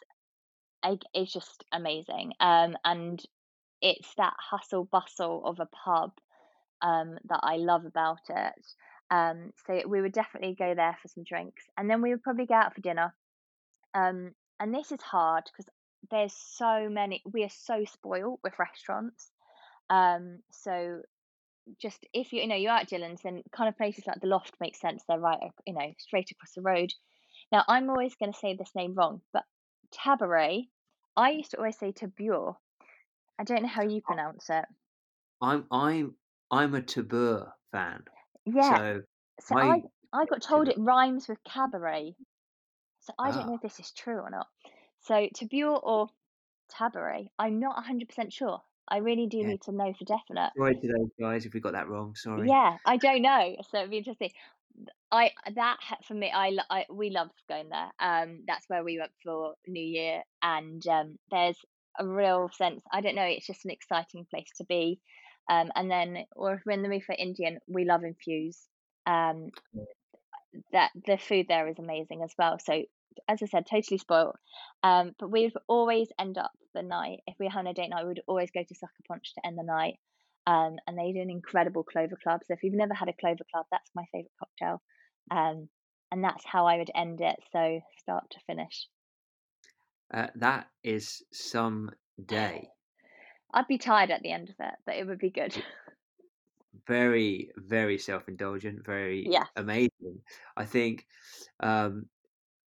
is 1.14 1.32
just 1.32 1.64
amazing. 1.72 2.32
Um, 2.40 2.76
and 2.84 3.22
it's 3.80 4.14
that 4.16 4.34
hustle 4.38 4.84
bustle 4.84 5.42
of 5.46 5.58
a 5.60 5.68
pub 5.84 6.12
um, 6.82 7.18
that 7.28 7.40
I 7.42 7.56
love 7.56 7.84
about 7.86 8.20
it. 8.28 8.66
Um, 9.10 9.52
so 9.66 9.82
we 9.88 10.00
would 10.00 10.12
definitely 10.12 10.54
go 10.54 10.74
there 10.74 10.96
for 11.02 11.08
some 11.08 11.24
drinks, 11.24 11.64
and 11.76 11.90
then 11.90 12.02
we 12.02 12.10
would 12.10 12.22
probably 12.22 12.46
go 12.46 12.54
out 12.54 12.74
for 12.74 12.80
dinner. 12.80 13.14
Um, 13.94 14.32
and 14.60 14.74
this 14.74 14.92
is 14.92 15.02
hard 15.02 15.44
because 15.44 15.68
there's 16.10 16.32
so 16.32 16.88
many. 16.88 17.22
We 17.30 17.44
are 17.44 17.50
so 17.50 17.84
spoiled 17.84 18.40
with 18.44 18.58
restaurants. 18.58 19.30
Um, 19.88 20.38
so 20.52 21.02
just 21.80 22.06
if 22.12 22.32
you 22.32 22.42
you 22.42 22.48
know 22.48 22.56
you're 22.56 22.72
at 22.72 22.88
Dylan's, 22.88 23.22
then 23.22 23.42
kind 23.52 23.68
of 23.68 23.76
places 23.76 24.06
like 24.06 24.20
the 24.20 24.28
Loft 24.28 24.54
make 24.60 24.76
sense. 24.76 25.02
They're 25.08 25.18
right, 25.18 25.40
you 25.66 25.74
know, 25.74 25.92
straight 25.98 26.30
across 26.30 26.52
the 26.54 26.62
road. 26.62 26.92
Now 27.52 27.64
I'm 27.68 27.90
always 27.90 28.14
going 28.14 28.32
to 28.32 28.38
say 28.38 28.54
this 28.54 28.74
name 28.74 28.94
wrong, 28.94 29.20
but 29.32 29.44
Tabaret. 29.92 30.68
I 31.16 31.30
used 31.30 31.50
to 31.50 31.58
always 31.58 31.76
say 31.76 31.92
Tabure. 31.92 32.54
I 33.38 33.44
don't 33.44 33.62
know 33.62 33.68
how 33.68 33.82
you 33.82 34.00
pronounce 34.00 34.48
it. 34.48 34.64
I'm 35.42 35.66
I'm 35.70 36.14
I'm 36.50 36.74
a 36.74 36.82
Tabur 36.82 37.52
fan. 37.72 38.04
Yeah. 38.46 38.78
So 38.78 39.02
So 39.40 39.58
I 39.58 39.66
I 39.66 39.82
I 40.12 40.24
got 40.26 40.42
told 40.42 40.68
it 40.68 40.78
rhymes 40.78 41.28
with 41.28 41.38
cabaret. 41.44 42.14
So 43.00 43.12
I 43.18 43.30
don't 43.30 43.46
know 43.46 43.52
ah, 43.52 43.56
if 43.56 43.62
this 43.62 43.80
is 43.80 43.92
true 43.92 44.18
or 44.18 44.30
not. 44.30 44.46
So 45.00 45.28
Tabure 45.34 45.80
or 45.82 46.08
Tabaret, 46.70 47.28
I'm 47.38 47.58
not 47.58 47.82
100% 47.82 48.32
sure. 48.32 48.60
I 48.88 48.98
really 48.98 49.26
do 49.26 49.38
yeah. 49.38 49.48
need 49.48 49.62
to 49.62 49.72
know 49.72 49.92
for 49.98 50.04
definite. 50.04 50.50
Sorry 50.56 50.74
to 50.74 50.88
those 50.88 51.10
guys 51.18 51.46
if 51.46 51.54
we 51.54 51.60
got 51.60 51.72
that 51.72 51.88
wrong. 51.88 52.14
Sorry. 52.16 52.48
Yeah, 52.48 52.76
I 52.84 52.96
don't 52.96 53.22
know. 53.22 53.56
So 53.70 53.78
it'd 53.78 53.90
be 53.90 53.98
interesting. 53.98 54.30
I 55.12 55.30
that 55.54 55.78
ha- 55.80 55.98
for 56.06 56.14
me, 56.14 56.30
I, 56.30 56.50
lo- 56.50 56.62
I 56.70 56.86
we 56.90 57.10
loved 57.10 57.40
going 57.48 57.68
there. 57.68 57.90
Um, 58.00 58.40
that's 58.46 58.68
where 58.68 58.82
we 58.82 58.98
went 58.98 59.12
for 59.22 59.54
New 59.66 59.82
Year, 59.82 60.22
and 60.42 60.84
um, 60.88 61.18
there's 61.30 61.56
a 61.98 62.06
real 62.06 62.50
sense. 62.56 62.82
I 62.92 63.00
don't 63.00 63.14
know. 63.14 63.24
It's 63.24 63.46
just 63.46 63.64
an 63.64 63.70
exciting 63.70 64.26
place 64.30 64.50
to 64.56 64.64
be. 64.64 65.00
Um, 65.48 65.70
and 65.74 65.90
then, 65.90 66.24
or 66.36 66.54
if 66.54 66.60
we're 66.64 66.72
in 66.72 66.82
the 66.82 66.88
mood 66.88 67.04
for 67.04 67.14
Indian, 67.18 67.58
we 67.66 67.84
love 67.84 68.04
Infuse. 68.04 68.58
Um, 69.06 69.50
that 70.72 70.90
the 71.06 71.16
food 71.16 71.46
there 71.48 71.68
is 71.68 71.78
amazing 71.78 72.22
as 72.22 72.32
well. 72.38 72.58
So 72.58 72.82
as 73.28 73.42
I 73.42 73.46
said, 73.46 73.66
totally 73.66 73.98
spoiled. 73.98 74.36
Um, 74.82 75.12
but 75.18 75.30
we'd 75.30 75.52
always 75.68 76.08
end 76.18 76.38
up 76.38 76.52
the 76.74 76.82
night 76.82 77.20
if 77.26 77.36
we 77.38 77.46
were 77.46 77.52
having 77.52 77.70
a 77.70 77.74
date 77.74 77.88
night. 77.90 78.06
We'd 78.06 78.22
always 78.26 78.50
go 78.50 78.62
to 78.62 78.74
Sucker 78.74 78.92
Punch 79.08 79.34
to 79.34 79.46
end 79.46 79.58
the 79.58 79.64
night. 79.64 79.94
Um, 80.46 80.76
and 80.86 80.98
they 80.98 81.12
do 81.12 81.20
an 81.20 81.30
incredible 81.30 81.84
Clover 81.84 82.16
Club. 82.22 82.40
So 82.46 82.54
if 82.54 82.62
you've 82.62 82.74
never 82.74 82.94
had 82.94 83.08
a 83.08 83.12
Clover 83.12 83.44
Club, 83.52 83.66
that's 83.70 83.90
my 83.94 84.04
favorite 84.12 84.32
cocktail. 84.38 84.82
Um, 85.30 85.68
and 86.10 86.24
that's 86.24 86.44
how 86.44 86.66
I 86.66 86.78
would 86.78 86.90
end 86.94 87.20
it. 87.20 87.36
So 87.52 87.80
start 87.98 88.24
to 88.30 88.40
finish. 88.46 88.88
Uh, 90.12 90.26
that 90.36 90.66
is 90.82 91.22
some 91.32 91.90
day. 92.24 92.68
I'd 93.52 93.66
be 93.66 93.78
tired 93.78 94.10
at 94.10 94.22
the 94.22 94.30
end 94.30 94.50
of 94.50 94.56
it, 94.58 94.74
but 94.86 94.96
it 94.96 95.06
would 95.06 95.18
be 95.18 95.30
good. 95.30 95.62
Very, 96.86 97.50
very 97.56 97.98
self-indulgent. 97.98 98.84
Very 98.84 99.26
Yeah. 99.28 99.46
amazing. 99.56 100.22
I 100.56 100.64
think 100.64 101.06
um, 101.60 102.06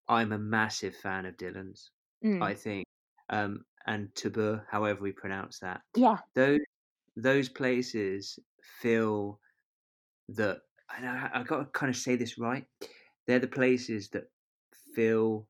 I'm 0.09 0.33
a 0.33 0.39
massive 0.39 0.97
fan 0.97 1.27
of 1.27 1.37
Dylan's. 1.37 1.91
Mm. 2.25 2.43
I 2.43 2.55
think 2.55 2.87
um, 3.31 3.65
and 3.87 4.15
Taboo, 4.15 4.61
however 4.71 5.01
we 5.01 5.13
pronounce 5.13 5.59
that. 5.61 5.83
Yeah. 5.97 6.19
Those 6.35 6.61
those 7.17 7.49
places 7.49 8.39
feel 8.81 9.41
that 10.31 10.59
and 10.97 11.09
I, 11.09 11.31
I 11.35 11.43
got 11.43 11.59
to 11.59 11.65
kind 11.67 11.91
of 11.91 11.97
say 11.97 12.17
this 12.17 12.39
right. 12.39 12.65
They're 13.27 13.39
the 13.39 13.47
places 13.49 14.09
that 14.11 14.25
feel 14.95 15.49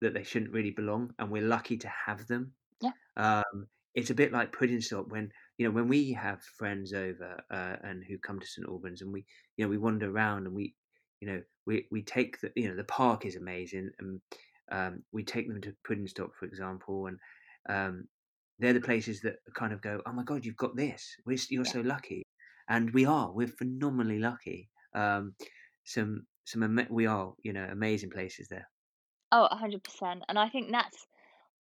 that 0.00 0.14
they 0.14 0.24
shouldn't 0.24 0.52
really 0.52 0.70
belong, 0.72 1.14
and 1.18 1.30
we're 1.30 1.42
lucky 1.46 1.76
to 1.78 1.88
have 1.88 2.26
them. 2.26 2.52
Yeah. 2.80 2.92
Um, 3.16 3.66
it's 3.94 4.10
a 4.10 4.14
bit 4.14 4.32
like 4.32 4.52
pudding 4.52 4.80
stop 4.80 5.08
when 5.08 5.30
you 5.58 5.66
know 5.66 5.72
when 5.72 5.88
we 5.88 6.12
have 6.12 6.42
friends 6.42 6.92
over 6.92 7.40
uh, 7.50 7.76
and 7.82 8.04
who 8.04 8.18
come 8.18 8.40
to 8.40 8.46
St 8.46 8.66
Albans 8.68 9.02
and 9.02 9.12
we 9.12 9.24
you 9.56 9.64
know 9.64 9.68
we 9.68 9.78
wander 9.78 10.10
around 10.10 10.46
and 10.46 10.54
we 10.54 10.74
you 11.20 11.28
know 11.28 11.42
we 11.66 11.86
we 11.90 12.02
take 12.02 12.40
the 12.40 12.52
you 12.56 12.68
know 12.68 12.76
the 12.76 12.84
park 12.84 13.24
is 13.26 13.36
amazing 13.36 13.90
and 13.98 14.20
um, 14.70 15.04
we 15.12 15.24
take 15.24 15.48
them 15.48 15.60
to 15.60 15.74
pudding 15.84 16.06
stop 16.06 16.30
for 16.38 16.46
example 16.46 17.06
and 17.06 17.18
um, 17.68 18.08
they're 18.58 18.72
the 18.72 18.80
places 18.80 19.20
that 19.22 19.36
kind 19.54 19.72
of 19.72 19.82
go 19.82 20.00
oh 20.06 20.12
my 20.12 20.22
god 20.24 20.44
you've 20.44 20.56
got 20.56 20.76
this 20.76 21.16
we're, 21.26 21.38
you're 21.50 21.64
Yeah. 21.64 21.72
so 21.72 21.80
lucky 21.80 22.22
and 22.68 22.92
we 22.94 23.04
are 23.04 23.32
we're 23.32 23.46
phenomenally 23.48 24.18
lucky 24.18 24.70
um, 24.94 25.34
some 25.84 26.26
some 26.44 26.86
we 26.90 27.06
are 27.06 27.34
you 27.42 27.52
know 27.52 27.64
amazing 27.70 28.10
places 28.10 28.48
there 28.48 28.68
Oh, 29.32 29.46
a 29.50 29.56
hundred 29.56 29.82
percent. 29.82 30.24
And 30.28 30.38
I 30.38 30.48
think 30.48 30.70
that's 30.70 31.06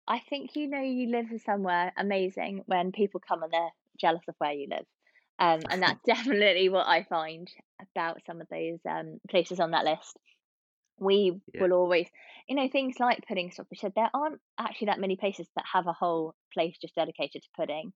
I 0.08 0.20
think 0.20 0.56
you 0.56 0.68
know 0.68 0.82
you 0.82 1.10
live 1.10 1.28
somewhere 1.42 1.94
amazing 1.98 2.64
when 2.66 2.92
people 2.92 3.20
come 3.26 3.44
and 3.44 3.52
they're 3.52 3.72
jealous 4.00 4.24
of 4.28 4.36
where 4.38 4.54
you 4.54 4.68
live. 4.70 4.86
Um, 5.40 5.68
and 5.70 5.82
that's 5.84 6.02
definitely 6.06 6.70
what 6.70 6.88
I 6.88 7.04
find 7.04 7.50
about 7.94 8.22
some 8.26 8.42
of 8.42 8.48
those 8.50 8.80
um, 8.90 9.20
places 9.30 9.60
on 9.60 9.72
that 9.72 9.86
list. 9.86 10.18
We 11.00 11.42
Yeah. 11.54 11.62
will 11.62 11.74
always, 11.74 12.10
you 12.48 12.56
know, 12.56 12.70
things 12.70 13.00
like 13.00 13.26
pudding 13.28 13.52
stop. 13.52 13.68
We 13.72 13.78
said 13.78 13.94
there 13.96 14.10
aren't 14.14 14.42
actually 14.58 14.88
that 14.88 15.00
many 15.00 15.16
places 15.18 15.48
that 15.56 15.66
have 15.74 15.88
a 15.88 15.94
whole 15.94 16.36
place 16.54 16.78
just 16.82 16.96
dedicated 16.96 17.44
to 17.44 17.50
pudding. 17.56 17.94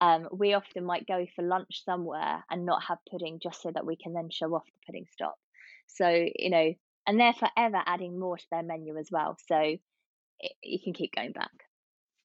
Um, 0.00 0.28
we 0.32 0.54
often 0.54 0.84
might 0.84 1.06
go 1.06 1.26
for 1.36 1.42
lunch 1.42 1.84
somewhere 1.84 2.44
and 2.50 2.66
not 2.66 2.84
have 2.84 2.98
pudding 3.10 3.40
just 3.42 3.62
so 3.62 3.70
that 3.72 3.86
we 3.86 3.96
can 3.96 4.12
then 4.14 4.30
show 4.30 4.54
off 4.54 4.66
the 4.66 4.80
pudding 4.86 5.06
stop. 5.12 5.36
So, 5.86 6.08
you 6.36 6.50
know, 6.50 6.74
and 7.06 7.20
they're 7.20 7.32
forever 7.34 7.82
adding 7.86 8.18
more 8.18 8.36
to 8.36 8.46
their 8.50 8.62
menu 8.62 8.98
as 8.98 9.08
well. 9.10 9.36
So 9.48 9.76
it, 10.42 10.52
you 10.62 10.80
can 10.82 10.92
keep 10.94 11.14
going 11.14 11.32
back. 11.32 11.52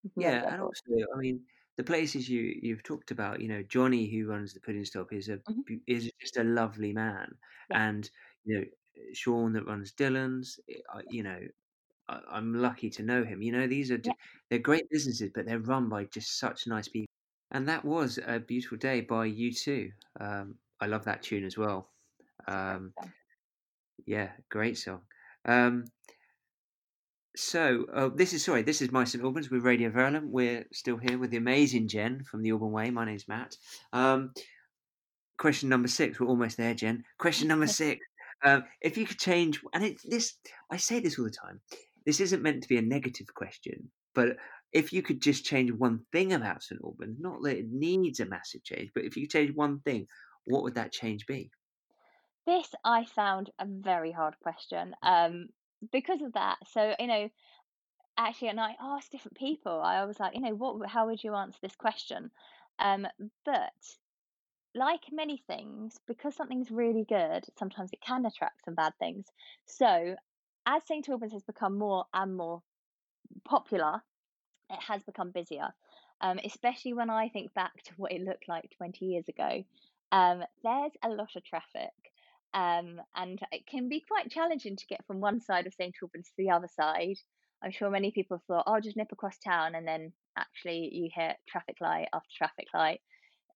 You 0.04 0.12
can 0.12 0.26
never 0.26 0.46
Yeah, 0.46 0.52
and 0.54 0.62
also, 0.62 0.82
I 1.16 1.18
mean, 1.20 1.46
the 1.78 1.84
places 1.84 2.28
you 2.30 2.60
you've 2.62 2.84
talked 2.84 3.12
about, 3.12 3.40
you 3.42 3.48
know, 3.48 3.64
Johnny 3.64 4.10
who 4.10 4.28
runs 4.28 4.54
the 4.54 4.60
pudding 4.60 4.86
stop 4.86 5.14
is 5.14 5.30
a 5.30 5.42
Mhm. 5.48 5.68
is 5.86 6.12
just 6.20 6.38
a 6.38 6.44
lovely 6.44 6.94
man, 6.94 7.38
Yeah. 7.70 7.78
and 7.78 8.10
you 8.46 8.60
know, 8.60 8.66
Sean 9.14 9.54
that 9.54 9.66
runs 9.66 9.94
Dylan's, 9.94 10.60
eh, 10.70 10.80
you 11.08 11.24
know, 11.24 11.40
I, 12.10 12.22
I'm 12.30 12.54
lucky 12.56 12.90
to 12.92 13.04
know 13.04 13.26
him. 13.26 13.42
You 13.44 13.52
know, 13.54 13.68
these 13.68 13.92
are 13.92 14.00
Yeah. 14.04 14.14
they're 14.50 14.60
great 14.60 14.90
businesses, 14.92 15.32
but 15.36 15.46
they're 15.48 15.60
run 15.60 15.90
by 15.90 16.06
just 16.06 16.40
such 16.40 16.68
nice 16.68 16.88
people. 16.90 17.08
And 17.52 17.68
that 17.70 17.86
was 17.86 18.20
a 18.20 18.40
beautiful 18.40 18.78
day 18.80 19.02
by 19.02 19.26
U2. 19.28 19.92
Um, 20.20 20.60
I 20.82 20.88
love 20.88 21.06
that 21.06 21.24
tune 21.24 21.46
as 21.46 21.58
well. 21.58 21.94
It's 22.48 22.56
a 22.58 22.62
great 22.66 22.80
Um, 22.80 22.96
yeah, 24.06 24.34
great 24.50 24.78
song. 24.78 25.06
Um, 25.46 25.86
so 27.38 27.86
uh, 27.94 28.10
this 28.14 28.34
is 28.34 28.44
sorry, 28.44 28.64
this 28.64 28.82
is 28.82 28.92
my 28.92 29.04
St 29.04 29.24
Albans 29.24 29.50
with 29.50 29.64
Radio 29.64 29.90
Verulam. 29.92 30.30
We're 30.30 30.66
still 30.74 30.98
here 30.98 31.18
with 31.18 31.32
the 31.32 31.38
amazing 31.38 31.88
Jen 31.88 32.24
from 32.24 32.42
the 32.42 32.52
Alban 32.52 32.72
Way. 32.72 32.90
My 32.90 33.06
name's 33.06 33.28
Matt. 33.28 33.56
Um, 33.94 34.32
question 35.38 35.70
number 35.70 35.88
six. 35.88 36.20
We're 36.20 36.28
almost 36.28 36.58
there, 36.58 36.74
Jen. 36.74 37.04
Question 37.20 37.48
number 37.48 37.68
six. 37.84 38.06
Um, 38.44 38.64
if 38.82 38.98
you 38.98 39.06
could 39.06 39.20
change, 39.20 39.62
and 39.74 39.84
it, 39.84 39.98
this, 40.04 40.34
I 40.72 40.78
say 40.78 41.00
this 41.00 41.18
all 41.18 41.26
the 41.26 41.32
time. 41.32 41.62
This 42.06 42.20
isn't 42.20 42.42
meant 42.42 42.64
to 42.64 42.70
be 42.70 42.78
a 42.78 42.82
negative 42.82 43.28
question, 43.36 43.90
but 44.16 44.38
if 44.74 44.92
you 44.92 45.02
could 45.02 45.22
just 45.22 45.46
change 45.46 45.72
one 45.72 46.00
thing 46.12 46.34
about 46.34 46.64
St 46.64 46.82
Albans, 46.84 47.18
not 47.20 47.42
that 47.44 47.58
it 47.58 47.66
needs 47.72 48.20
a 48.20 48.26
massive 48.26 48.64
change, 48.64 48.92
but 48.94 49.04
if 49.04 49.16
you 49.16 49.24
could 49.24 49.32
change 49.32 49.56
one 49.56 49.80
thing, 49.80 50.08
what 50.46 50.64
would 50.64 50.76
that 50.76 50.92
change 50.92 51.26
be? 51.26 51.52
This 52.46 52.68
I 52.86 53.06
found 53.06 53.52
a 53.60 53.66
very 53.68 54.12
hard 54.12 54.36
question. 54.42 54.96
Um, 55.04 55.50
because 55.92 56.22
of 56.22 56.34
that. 56.34 56.58
So, 56.72 56.96
you 57.00 57.08
know, 57.08 57.30
actually, 58.18 58.50
and 58.50 58.60
I 58.60 58.76
asked 58.82 59.12
different 59.12 59.38
people. 59.38 59.82
I 59.82 60.06
was 60.06 60.20
like, 60.20 60.36
you 60.36 60.42
know, 60.42 60.56
what, 60.56 60.90
how 60.90 61.08
would 61.08 61.24
you 61.24 61.36
answer 61.36 61.60
this 61.62 61.76
question? 61.76 62.32
Um, 62.80 63.08
but 63.46 63.74
like 64.76 65.04
many 65.12 65.42
things, 65.48 66.00
because 66.08 66.36
something's 66.36 66.72
really 66.72 67.06
good, 67.08 67.46
sometimes 67.58 67.92
it 67.94 68.02
can 68.02 68.26
attract 68.26 68.66
some 68.66 68.76
bad 68.76 68.94
things. 69.00 69.26
So, 69.66 70.16
as 70.66 70.84
St 70.86 71.08
Albans 71.10 71.34
has 71.34 71.44
become 71.44 71.78
more 71.78 72.06
and 72.14 72.36
more 72.36 72.62
popular, 73.46 74.02
it 74.70 74.80
has 74.82 75.02
become 75.04 75.32
busier. 75.32 75.74
Um, 76.20 76.40
especially 76.44 76.94
when 76.94 77.10
I 77.12 77.30
think 77.30 77.54
back 77.54 77.84
to 77.84 77.94
what 77.98 78.12
it 78.12 78.24
looked 78.24 78.48
like 78.48 78.72
20 78.78 79.06
years 79.06 79.28
ago. 79.28 79.64
Um, 80.12 80.44
there's 80.64 80.92
a 81.04 81.10
lot 81.10 81.36
of 81.36 81.44
traffic. 81.44 81.92
Um, 82.54 83.02
and 83.16 83.40
it 83.52 83.68
can 83.68 83.90
be 83.90 84.04
quite 84.08 84.32
challenging 84.32 84.76
to 84.78 84.88
get 84.88 85.06
from 85.06 85.20
one 85.20 85.42
side 85.42 85.68
of 85.68 85.74
St 85.74 85.96
Albans 86.02 86.28
to 86.28 86.34
the 86.38 86.52
other 86.52 86.70
side. 86.76 87.18
I'm 87.64 87.72
sure 87.72 87.90
many 87.90 88.12
people 88.12 88.42
thought, 88.48 88.64
"Oh, 88.68 88.74
I'll 88.76 88.82
just 88.82 88.98
nip 88.98 89.12
across 89.12 89.38
town, 89.40 89.76
and 89.76 89.88
then 89.88 90.14
actually 90.38 90.90
you 90.94 91.10
hit 91.14 91.38
traffic 91.48 91.78
light 91.82 92.08
after 92.14 92.30
traffic 92.38 92.68
light. 92.74 93.02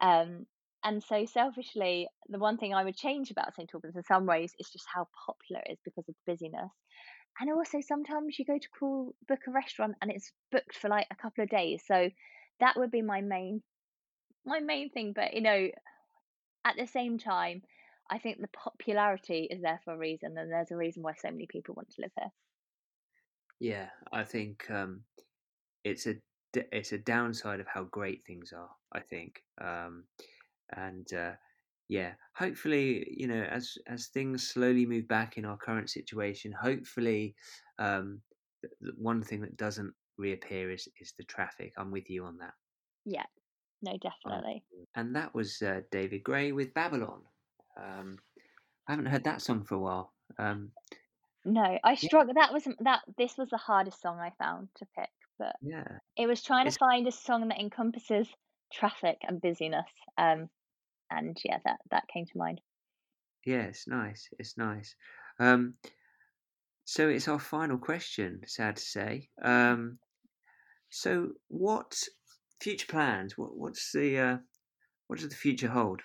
Um, 0.02 0.46
and 0.84 1.04
so, 1.04 1.26
selfishly, 1.26 2.08
the 2.28 2.40
one 2.40 2.58
thing 2.58 2.74
I 2.74 2.84
would 2.84 2.96
change 2.98 3.30
about 3.30 3.54
St 3.56 3.70
Albans 3.74 3.96
in 3.96 4.04
some 4.04 4.26
ways 4.26 4.54
is 4.60 4.70
just 4.72 4.88
how 4.92 5.08
popular 5.28 5.62
it 5.66 5.74
is 5.74 5.80
because 5.86 6.08
of 6.10 6.16
the 6.26 6.32
busyness. 6.32 6.72
And 7.40 7.52
also, 7.52 7.80
sometimes 7.82 8.38
you 8.40 8.46
go 8.46 8.58
to 8.58 8.70
call 8.80 9.14
book 9.28 9.40
a 9.48 9.52
restaurant 9.52 9.96
and 10.02 10.12
it's 10.12 10.32
booked 10.52 10.76
for 10.76 10.90
like 10.90 11.08
a 11.12 11.16
couple 11.16 11.44
of 11.44 11.50
days. 11.50 11.84
So 11.86 12.10
that 12.60 12.78
would 12.78 12.92
be 12.92 13.02
my 13.02 13.22
main 13.22 13.62
my 14.46 14.60
main 14.60 14.90
thing. 14.90 15.14
But 15.14 15.34
you 15.34 15.42
know, 15.42 15.70
at 16.66 16.76
the 16.78 16.88
same 16.88 17.20
time, 17.20 17.62
I 18.12 18.20
think 18.20 18.40
the 18.40 18.48
popularity 18.48 19.46
is 19.46 19.62
there 19.64 19.80
for 19.84 19.94
a 19.94 19.98
reason, 19.98 20.38
and 20.38 20.52
there's 20.52 20.70
a 20.70 20.78
reason 20.78 21.02
why 21.02 21.16
so 21.16 21.32
many 21.32 21.48
people 21.48 21.74
want 21.74 21.90
to 21.92 22.02
live 22.02 22.12
here. 22.16 22.32
Yeah, 23.60 23.90
I 24.12 24.24
think 24.24 24.70
um, 24.72 25.06
it's 25.84 26.08
a 26.08 26.16
it's 26.56 26.94
a 26.94 27.00
downside 27.00 27.60
of 27.62 27.68
how 27.68 27.86
great 27.86 28.26
things 28.26 28.54
are. 28.54 28.72
I 28.94 29.02
think, 29.02 29.44
um, 29.62 30.08
and 30.76 31.12
uh, 31.14 31.36
yeah, 31.90 32.16
hopefully, 32.36 33.08
you 33.12 33.28
know, 33.28 33.44
as 33.44 33.78
as 33.88 34.10
things 34.10 34.48
slowly 34.50 34.86
move 34.86 35.08
back 35.08 35.38
in 35.38 35.46
our 35.46 35.58
current 35.58 35.90
situation, 35.90 36.54
hopefully, 36.54 37.36
um, 37.80 38.24
one 38.98 39.24
thing 39.24 39.42
that 39.42 39.58
doesn't 39.58 39.96
reappear 40.18 40.72
is 40.72 40.88
is 41.00 41.14
the 41.18 41.26
traffic. 41.26 41.74
I'm 41.78 41.92
with 41.92 42.10
you 42.10 42.26
on 42.26 42.38
that. 42.40 42.56
Yeah, 43.06 43.28
no, 43.82 43.98
Um, 44.26 44.42
definitely. 44.44 44.66
and 44.96 45.16
that 45.16 45.36
was 45.36 45.62
uh, 45.62 45.82
David 45.92 46.24
Gray 46.24 46.52
with 46.52 46.74
Babylon. 46.74 47.28
Um, 47.78 48.20
I 48.88 48.94
haven't 48.94 49.08
heard 49.08 49.24
that 49.26 49.42
song 49.42 49.64
for 49.64 49.76
a 49.76 49.80
while. 49.80 50.14
Um, 50.38 50.72
No, 51.46 51.78
I 51.84 51.94
yeah, 52.02 52.10
struggled. 52.10 52.36
That 52.38 52.52
was 52.52 52.64
that. 52.80 53.04
This 53.18 53.38
was 53.38 53.50
the 53.52 53.58
hardest 53.58 54.02
song 54.02 54.20
I 54.20 54.32
found 54.32 54.70
to 54.78 54.88
pick, 54.98 55.12
but 55.38 55.56
yeah, 55.62 56.00
it 56.18 56.28
was 56.28 56.44
trying 56.44 56.66
to 56.68 56.72
find 56.72 57.08
a 57.08 57.12
song 57.12 57.48
that 57.50 57.60
encompasses 57.60 58.30
traffic 58.74 59.20
and 59.24 59.42
busyness. 59.42 59.92
Um, 60.18 60.50
and 61.12 61.38
yeah, 61.46 61.60
that 61.66 61.82
that 61.92 62.08
came 62.10 62.26
to 62.28 62.38
mind. 62.38 62.62
yeah, 63.46 63.64
it's 63.64 63.88
nice. 63.88 64.30
It's 64.40 64.58
nice. 64.58 64.96
Um, 65.40 65.76
So 66.86 67.10
it's 67.10 67.28
our 67.28 67.40
final 67.40 67.80
question, 67.80 68.42
sad 68.46 68.76
to 68.76 68.84
say. 68.84 69.30
Um, 69.42 69.98
so 70.90 71.34
what 71.48 72.04
future 72.62 72.88
plans? 72.88 73.38
What 73.38 73.56
what's 73.58 73.92
the 73.94 74.20
uh, 74.20 74.38
what 75.08 75.20
does 75.20 75.30
the 75.30 75.36
future 75.36 75.70
hold? 75.70 76.04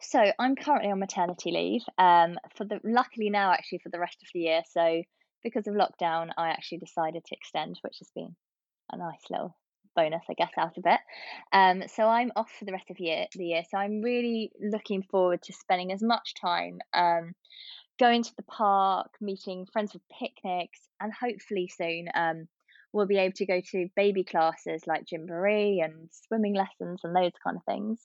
So 0.00 0.32
I'm 0.38 0.56
currently 0.56 0.90
on 0.90 1.00
maternity 1.00 1.50
leave. 1.50 1.82
Um, 1.98 2.38
for 2.56 2.64
the 2.64 2.80
luckily 2.84 3.30
now 3.30 3.52
actually 3.52 3.78
for 3.78 3.90
the 3.90 3.98
rest 3.98 4.18
of 4.22 4.28
the 4.32 4.40
year. 4.40 4.62
So 4.70 5.02
because 5.42 5.66
of 5.66 5.74
lockdown, 5.74 6.30
I 6.36 6.48
actually 6.48 6.78
decided 6.78 7.24
to 7.24 7.34
extend, 7.34 7.78
which 7.82 7.98
has 7.98 8.10
been 8.14 8.34
a 8.92 8.96
nice 8.96 9.22
little 9.30 9.56
bonus, 9.94 10.22
I 10.30 10.34
guess, 10.34 10.52
out 10.56 10.78
of 10.78 10.84
it. 10.86 11.00
Um, 11.52 11.82
so 11.88 12.04
I'm 12.04 12.32
off 12.36 12.50
for 12.58 12.64
the 12.64 12.72
rest 12.72 12.90
of 12.90 13.00
year, 13.00 13.26
the 13.34 13.44
year. 13.44 13.62
So 13.68 13.78
I'm 13.78 14.00
really 14.02 14.52
looking 14.60 15.02
forward 15.02 15.42
to 15.42 15.52
spending 15.52 15.92
as 15.92 16.02
much 16.02 16.34
time 16.40 16.78
um, 16.94 17.32
going 17.98 18.22
to 18.22 18.36
the 18.36 18.44
park, 18.44 19.10
meeting 19.20 19.66
friends 19.72 19.92
for 19.92 20.00
picnics, 20.18 20.80
and 21.00 21.12
hopefully 21.12 21.68
soon 21.68 22.08
um, 22.14 22.48
we'll 22.92 23.06
be 23.06 23.18
able 23.18 23.34
to 23.34 23.46
go 23.46 23.60
to 23.72 23.88
baby 23.96 24.24
classes 24.24 24.82
like 24.86 25.06
gymboree 25.06 25.84
and 25.84 26.08
swimming 26.26 26.54
lessons 26.54 27.00
and 27.02 27.14
those 27.14 27.32
kind 27.42 27.56
of 27.56 27.64
things. 27.64 28.00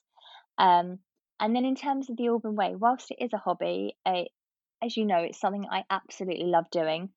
Um, 0.58 0.98
and 1.40 1.54
then 1.54 1.64
in 1.64 1.74
terms 1.74 2.08
of 2.08 2.16
the 2.16 2.28
Alban 2.28 2.54
Way, 2.54 2.74
whilst 2.74 3.10
it 3.10 3.22
is 3.22 3.32
a 3.32 3.38
hobby, 3.38 3.96
it, 4.06 4.28
as 4.82 4.96
you 4.96 5.04
know, 5.04 5.18
it's 5.18 5.40
something 5.40 5.66
I 5.70 5.84
absolutely 5.90 6.46
love 6.46 6.66
doing. 6.70 7.10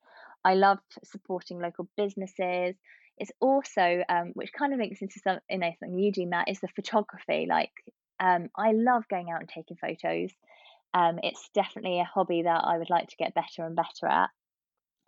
I 0.43 0.55
love 0.55 0.79
supporting 1.03 1.59
local 1.59 1.87
businesses. 1.97 2.75
It's 3.17 3.31
also, 3.39 4.03
um, 4.09 4.31
which 4.33 4.53
kind 4.53 4.73
of 4.73 4.79
links 4.79 5.01
into 5.01 5.19
you 5.49 5.57
know, 5.57 5.71
something 5.79 5.99
you 5.99 6.11
do, 6.11 6.25
Matt, 6.25 6.49
is 6.49 6.59
the 6.59 6.67
photography. 6.69 7.47
Like, 7.49 7.71
um, 8.19 8.49
I 8.55 8.71
love 8.73 9.07
going 9.09 9.29
out 9.29 9.41
and 9.41 9.49
taking 9.49 9.77
photos. 9.77 10.31
Um, 10.93 11.19
it's 11.21 11.49
definitely 11.53 11.99
a 11.99 12.05
hobby 12.05 12.43
that 12.43 12.63
I 12.63 12.77
would 12.77 12.89
like 12.89 13.09
to 13.09 13.17
get 13.17 13.35
better 13.35 13.65
and 13.65 13.75
better 13.75 14.07
at. 14.07 14.29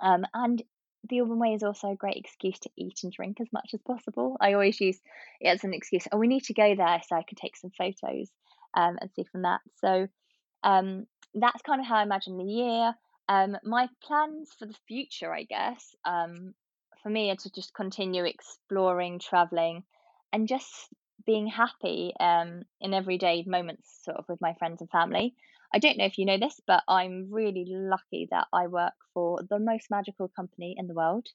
Um, 0.02 0.26
and 0.34 0.62
the 1.08 1.22
Alban 1.22 1.40
Way 1.40 1.54
is 1.54 1.64
also 1.64 1.92
a 1.92 1.96
great 1.96 2.18
excuse 2.18 2.60
to 2.60 2.70
eat 2.78 3.00
and 3.04 3.12
drink 3.12 3.38
as 3.40 3.48
much 3.54 3.72
as 3.74 3.82
possible. 3.82 4.38
I 4.40 4.54
always 4.54 4.80
use 4.82 5.00
it 5.40 5.48
as 5.48 5.64
an 5.64 5.74
excuse. 5.74 6.08
Oh, 6.12 6.18
we 6.18 6.28
need 6.28 6.44
to 6.44 6.54
go 6.54 6.76
there 6.76 7.02
so 7.08 7.16
I 7.16 7.24
can 7.24 7.38
take 7.38 7.56
some 7.56 7.72
photos 7.78 8.30
um, 8.74 8.98
and 9.00 9.10
see 9.16 9.26
from 9.32 9.44
that. 9.44 9.62
So 9.82 10.08
um, 10.64 11.06
that's 11.34 11.62
kind 11.62 11.80
of 11.80 11.88
how 11.88 11.98
I 11.98 12.04
imagine 12.04 12.38
the 12.38 12.44
year. 12.44 12.94
Um, 13.28 13.58
my 13.64 13.88
plans 14.04 14.50
for 14.58 14.66
the 14.66 14.76
future, 14.88 15.34
I 15.34 15.44
guess, 15.44 15.96
um, 16.06 16.54
for 17.04 17.10
me 17.10 17.32
are 17.32 17.36
to 17.36 17.52
just 17.52 17.74
continue 17.74 18.26
exploring, 18.26 19.20
traveling, 19.20 19.84
and 20.34 20.48
just 20.48 20.90
being 21.26 21.48
happy 21.48 22.14
um, 22.20 22.64
in 22.82 22.94
everyday 22.94 23.44
moments, 23.46 24.00
sort 24.04 24.18
of 24.18 24.26
with 24.28 24.42
my 24.42 24.54
friends 24.56 24.82
and 24.82 24.90
family. 24.90 25.36
I 25.74 25.80
don't 25.80 25.98
know 25.98 26.06
if 26.06 26.18
you 26.18 26.26
know 26.26 26.40
this, 26.40 26.60
but 26.66 26.82
I'm 26.88 27.28
really 27.32 27.66
lucky 27.68 28.28
that 28.32 28.48
I 28.52 28.68
work 28.68 28.94
for 29.14 29.42
the 29.48 29.60
most 29.60 29.92
magical 29.92 30.28
company 30.28 30.76
in 30.78 30.88
the 30.88 30.96
world. 30.96 31.28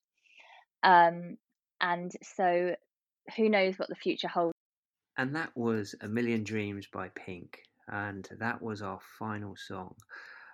Um, 0.83 1.37
and 1.81 2.11
so 2.23 2.75
who 3.37 3.49
knows 3.49 3.79
what 3.79 3.89
the 3.89 3.95
future 3.95 4.29
holds. 4.29 4.54
And 5.17 5.35
that 5.37 5.51
was 5.55 5.95
A 6.01 6.09
Million 6.09 6.45
Dreams 6.45 6.87
by 6.93 7.09
Pink. 7.15 7.59
And 7.89 8.29
that 8.39 8.61
was 8.61 8.83
our 8.83 8.99
final 9.19 9.55
song. 9.57 9.95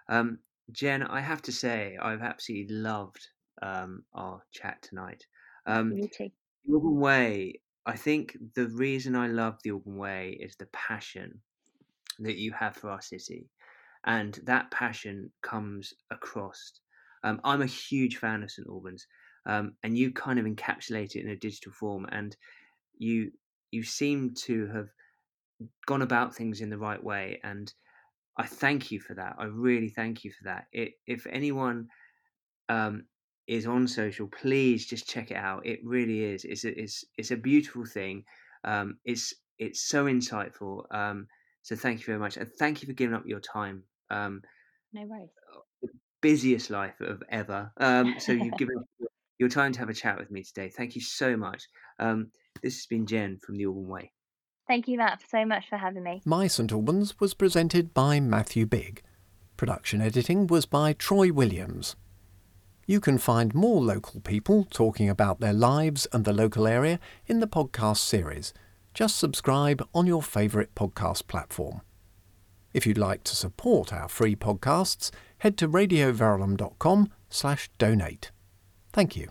Um, 0.08 0.38
Jen, 0.72 1.02
I 1.02 1.20
have 1.20 1.42
to 1.42 1.52
say, 1.52 1.96
I've 2.00 2.22
absolutely 2.22 2.74
loved 2.74 3.26
um, 3.62 4.04
our 4.14 4.42
chat 4.52 4.82
tonight. 4.82 5.24
Um, 5.66 5.94
Me 5.94 6.08
too. 6.08 6.30
the 6.66 6.74
Alban 6.74 7.00
Way, 7.00 7.60
I 7.86 7.96
think 7.96 8.36
the 8.54 8.68
reason 8.68 9.16
I 9.16 9.28
love 9.28 9.58
the 9.62 9.70
Alban 9.70 9.96
Way 9.96 10.38
is 10.40 10.56
the 10.56 10.66
passion 10.66 11.40
that 12.18 12.36
you 12.36 12.52
have 12.52 12.76
for 12.76 12.90
our 12.90 13.00
city. 13.00 13.48
And 14.04 14.38
that 14.44 14.70
passion 14.70 15.30
comes 15.42 15.94
across. 16.10 16.72
Um, 17.22 17.40
I'm 17.44 17.62
a 17.62 17.66
huge 17.66 18.16
fan 18.16 18.42
of 18.42 18.50
St 18.50 18.66
Albans, 18.68 19.06
um, 19.46 19.74
and 19.82 19.96
you 19.96 20.12
kind 20.12 20.38
of 20.38 20.46
encapsulate 20.46 21.16
it 21.16 21.24
in 21.24 21.30
a 21.30 21.36
digital 21.36 21.72
form, 21.72 22.06
and 22.10 22.34
you 22.96 23.30
you 23.70 23.82
seem 23.82 24.34
to 24.34 24.66
have 24.68 24.88
gone 25.86 26.02
about 26.02 26.34
things 26.34 26.60
in 26.60 26.70
the 26.70 26.78
right 26.78 27.02
way, 27.02 27.40
and 27.42 27.72
I 28.38 28.46
thank 28.46 28.90
you 28.92 29.00
for 29.00 29.14
that. 29.14 29.36
I 29.38 29.44
really 29.46 29.90
thank 29.90 30.24
you 30.24 30.32
for 30.32 30.44
that. 30.44 30.66
It, 30.72 30.94
if 31.06 31.26
anyone 31.28 31.88
um, 32.68 33.06
is 33.46 33.66
on 33.66 33.88
social, 33.88 34.28
please 34.28 34.86
just 34.86 35.08
check 35.08 35.30
it 35.30 35.36
out. 35.36 35.66
It 35.66 35.80
really 35.84 36.24
is. 36.24 36.44
It's 36.44 36.64
a, 36.64 36.80
it's 36.80 37.04
it's 37.18 37.30
a 37.32 37.36
beautiful 37.36 37.84
thing. 37.86 38.24
Um, 38.64 38.98
it's 39.04 39.34
it's 39.58 39.82
so 39.88 40.06
insightful. 40.06 40.84
Um, 40.94 41.28
so 41.62 41.76
thank 41.76 42.00
you 42.00 42.06
very 42.06 42.18
much, 42.18 42.36
and 42.36 42.50
thank 42.58 42.82
you 42.82 42.86
for 42.86 42.94
giving 42.94 43.14
up 43.16 43.26
your 43.26 43.40
time. 43.40 43.84
Um, 44.10 44.42
No 44.92 45.02
worries. 45.06 45.30
busiest 46.20 46.70
life 46.70 47.00
of 47.00 47.22
ever. 47.28 47.72
Um, 47.78 48.18
so 48.18 48.32
you've 48.32 48.56
given 48.56 48.76
up 48.80 48.86
your- 48.98 49.09
your 49.40 49.48
time 49.48 49.72
to 49.72 49.80
have 49.80 49.88
a 49.88 49.94
chat 49.94 50.18
with 50.18 50.30
me 50.30 50.44
today. 50.44 50.68
Thank 50.68 50.94
you 50.94 51.00
so 51.00 51.36
much. 51.36 51.64
Um, 51.98 52.30
this 52.62 52.76
has 52.76 52.86
been 52.86 53.06
Jen 53.06 53.38
from 53.38 53.56
the 53.56 53.66
Alban 53.66 53.88
Way. 53.88 54.12
Thank 54.68 54.86
you, 54.86 54.98
Matt, 54.98 55.22
so 55.28 55.44
much 55.44 55.68
for 55.68 55.78
having 55.78 56.04
me. 56.04 56.22
My 56.24 56.46
St 56.46 56.70
Albans 56.70 57.18
was 57.18 57.34
presented 57.34 57.92
by 57.92 58.20
Matthew 58.20 58.66
Bigg. 58.66 59.02
Production 59.56 60.00
editing 60.00 60.46
was 60.46 60.66
by 60.66 60.92
Troy 60.92 61.32
Williams. 61.32 61.96
You 62.86 63.00
can 63.00 63.18
find 63.18 63.54
more 63.54 63.82
local 63.82 64.20
people 64.20 64.66
talking 64.70 65.08
about 65.08 65.40
their 65.40 65.52
lives 65.52 66.06
and 66.12 66.24
the 66.24 66.32
local 66.32 66.66
area 66.66 67.00
in 67.26 67.40
the 67.40 67.46
podcast 67.46 67.98
series. 67.98 68.52
Just 68.94 69.18
subscribe 69.18 69.86
on 69.94 70.06
your 70.06 70.22
favourite 70.22 70.74
podcast 70.74 71.26
platform. 71.26 71.80
If 72.72 72.86
you'd 72.86 72.98
like 72.98 73.24
to 73.24 73.36
support 73.36 73.92
our 73.92 74.08
free 74.08 74.36
podcasts, 74.36 75.10
head 75.38 75.56
to 75.58 75.68
radioverulam.com 75.68 77.10
slash 77.28 77.70
donate. 77.78 78.30
Thank 78.92 79.16
you. 79.16 79.30